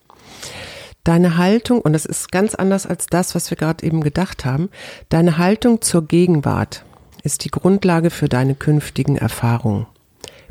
Deine 1.06 1.38
Haltung, 1.38 1.80
und 1.80 1.94
das 1.94 2.06
ist 2.06 2.30
ganz 2.30 2.56
anders 2.56 2.86
als 2.86 3.08
das, 3.08 3.34
was 3.34 3.50
wir 3.50 3.56
gerade 3.56 3.86
eben 3.86 4.02
gedacht 4.02 4.44
haben, 4.44 4.70
deine 5.08 5.38
Haltung 5.38 5.82
zur 5.82 6.06
Gegenwart 6.06 6.84
ist 7.24 7.46
die 7.46 7.52
Grundlage 7.52 8.10
für 8.10 8.28
deine 8.28 8.54
künftigen 8.54 9.16
Erfahrungen. 9.16 9.88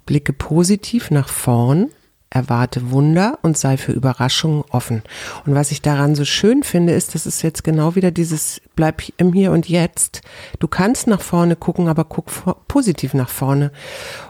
Blicke 0.07 0.33
positiv 0.33 1.11
nach 1.11 1.29
vorn, 1.29 1.91
erwarte 2.31 2.91
Wunder 2.91 3.39
und 3.43 3.57
sei 3.57 3.77
für 3.77 3.93
Überraschungen 3.93 4.63
offen. 4.71 5.03
Und 5.47 5.55
was 5.55 5.71
ich 5.71 5.81
daran 5.81 6.15
so 6.15 6.25
schön 6.25 6.63
finde, 6.63 6.93
ist, 6.93 7.15
dass 7.15 7.27
es 7.27 7.43
jetzt 7.43 7.65
genau 7.65 7.95
wieder 7.95 8.11
dieses 8.11 8.61
bleib 8.77 9.03
im 9.17 9.33
Hier 9.33 9.53
und 9.53 9.69
Jetzt. 9.69 10.21
Du 10.59 10.69
kannst 10.69 11.07
nach 11.07 11.21
vorne 11.21 11.57
gucken, 11.57 11.89
aber 11.89 12.05
guck 12.05 12.27
positiv 12.69 13.15
nach 13.15 13.31
vorne. 13.31 13.73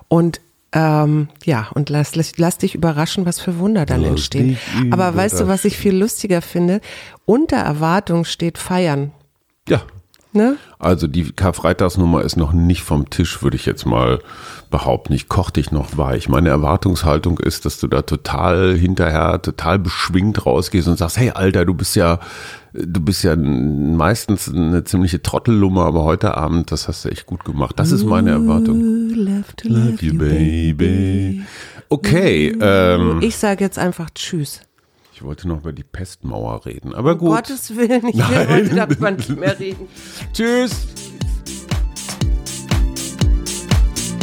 Und 0.06 0.40
ähm, 0.72 1.28
ja, 1.44 1.68
und 1.74 1.88
lass, 1.88 2.14
lass, 2.14 2.36
lass 2.36 2.58
dich 2.58 2.74
überraschen, 2.74 3.24
was 3.26 3.40
für 3.40 3.58
Wunder 3.58 3.86
dann 3.86 4.02
lass 4.02 4.10
entstehen. 4.10 4.58
Aber 4.90 5.14
weißt 5.16 5.40
du, 5.40 5.48
was 5.48 5.64
ich 5.64 5.76
viel 5.76 5.96
lustiger 5.96 6.42
finde? 6.42 6.80
Unter 7.24 7.56
Erwartung 7.56 8.24
steht 8.24 8.58
feiern. 8.58 9.12
Ja, 9.66 9.82
Ne? 10.32 10.56
Also 10.78 11.06
die 11.06 11.32
Karfreitagsnummer 11.32 12.22
ist 12.22 12.36
noch 12.36 12.52
nicht 12.52 12.82
vom 12.82 13.08
Tisch, 13.08 13.42
würde 13.42 13.56
ich 13.56 13.64
jetzt 13.64 13.86
mal 13.86 14.18
behaupten. 14.70 15.14
Ich 15.14 15.28
koch 15.28 15.50
dich 15.50 15.72
noch 15.72 15.96
weich. 15.96 16.28
Meine 16.28 16.50
Erwartungshaltung 16.50 17.38
ist, 17.38 17.64
dass 17.64 17.80
du 17.80 17.86
da 17.86 18.02
total 18.02 18.76
hinterher, 18.76 19.40
total 19.40 19.78
beschwingt 19.78 20.44
rausgehst 20.44 20.86
und 20.86 20.98
sagst, 20.98 21.16
hey 21.16 21.30
Alter, 21.30 21.64
du 21.64 21.72
bist 21.72 21.96
ja, 21.96 22.20
du 22.74 23.00
bist 23.00 23.24
ja 23.24 23.36
meistens 23.36 24.52
eine 24.52 24.84
ziemliche 24.84 25.22
Trottellummer, 25.22 25.86
aber 25.86 26.04
heute 26.04 26.36
Abend, 26.36 26.70
das 26.72 26.88
hast 26.88 27.06
du 27.06 27.08
echt 27.08 27.24
gut 27.24 27.44
gemacht. 27.46 27.78
Das 27.78 27.90
ist 27.90 28.04
meine 28.04 28.30
Erwartung. 28.30 29.08
Love, 29.08 29.44
love 29.64 30.04
you, 30.04 30.18
baby. 30.18 31.42
Okay. 31.88 32.54
Ähm, 32.60 33.18
ich 33.22 33.36
sage 33.36 33.64
jetzt 33.64 33.78
einfach 33.78 34.10
Tschüss. 34.10 34.60
Ich 35.18 35.24
wollte 35.24 35.48
noch 35.48 35.56
über 35.56 35.72
die 35.72 35.82
Pestmauer 35.82 36.64
reden, 36.64 36.94
aber 36.94 37.18
gut. 37.18 37.30
Um 37.30 37.34
Gottes 37.34 37.74
Willen, 37.74 38.06
ich 38.06 38.16
will 38.16 38.48
heute 38.48 38.72
darüber 38.76 39.10
nicht 39.10 39.28
mehr 39.30 39.58
reden. 39.58 39.88
Tschüss. 40.32 40.86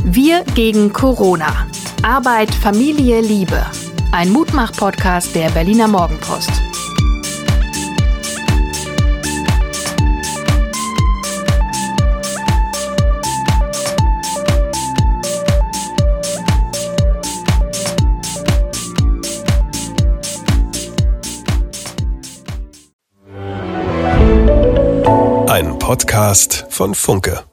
Wir 0.05 0.45
gegen 0.55 0.93
Corona. 0.93 1.67
Arbeit, 2.01 2.55
Familie, 2.55 3.19
Liebe. 3.19 3.61
Ein 4.13 4.31
Mutmach-Podcast 4.31 5.35
der 5.35 5.49
Berliner 5.49 5.89
Morgenpost. 5.89 6.64
Podcast 25.85 26.65
von 26.69 26.95
Funke. 26.95 27.43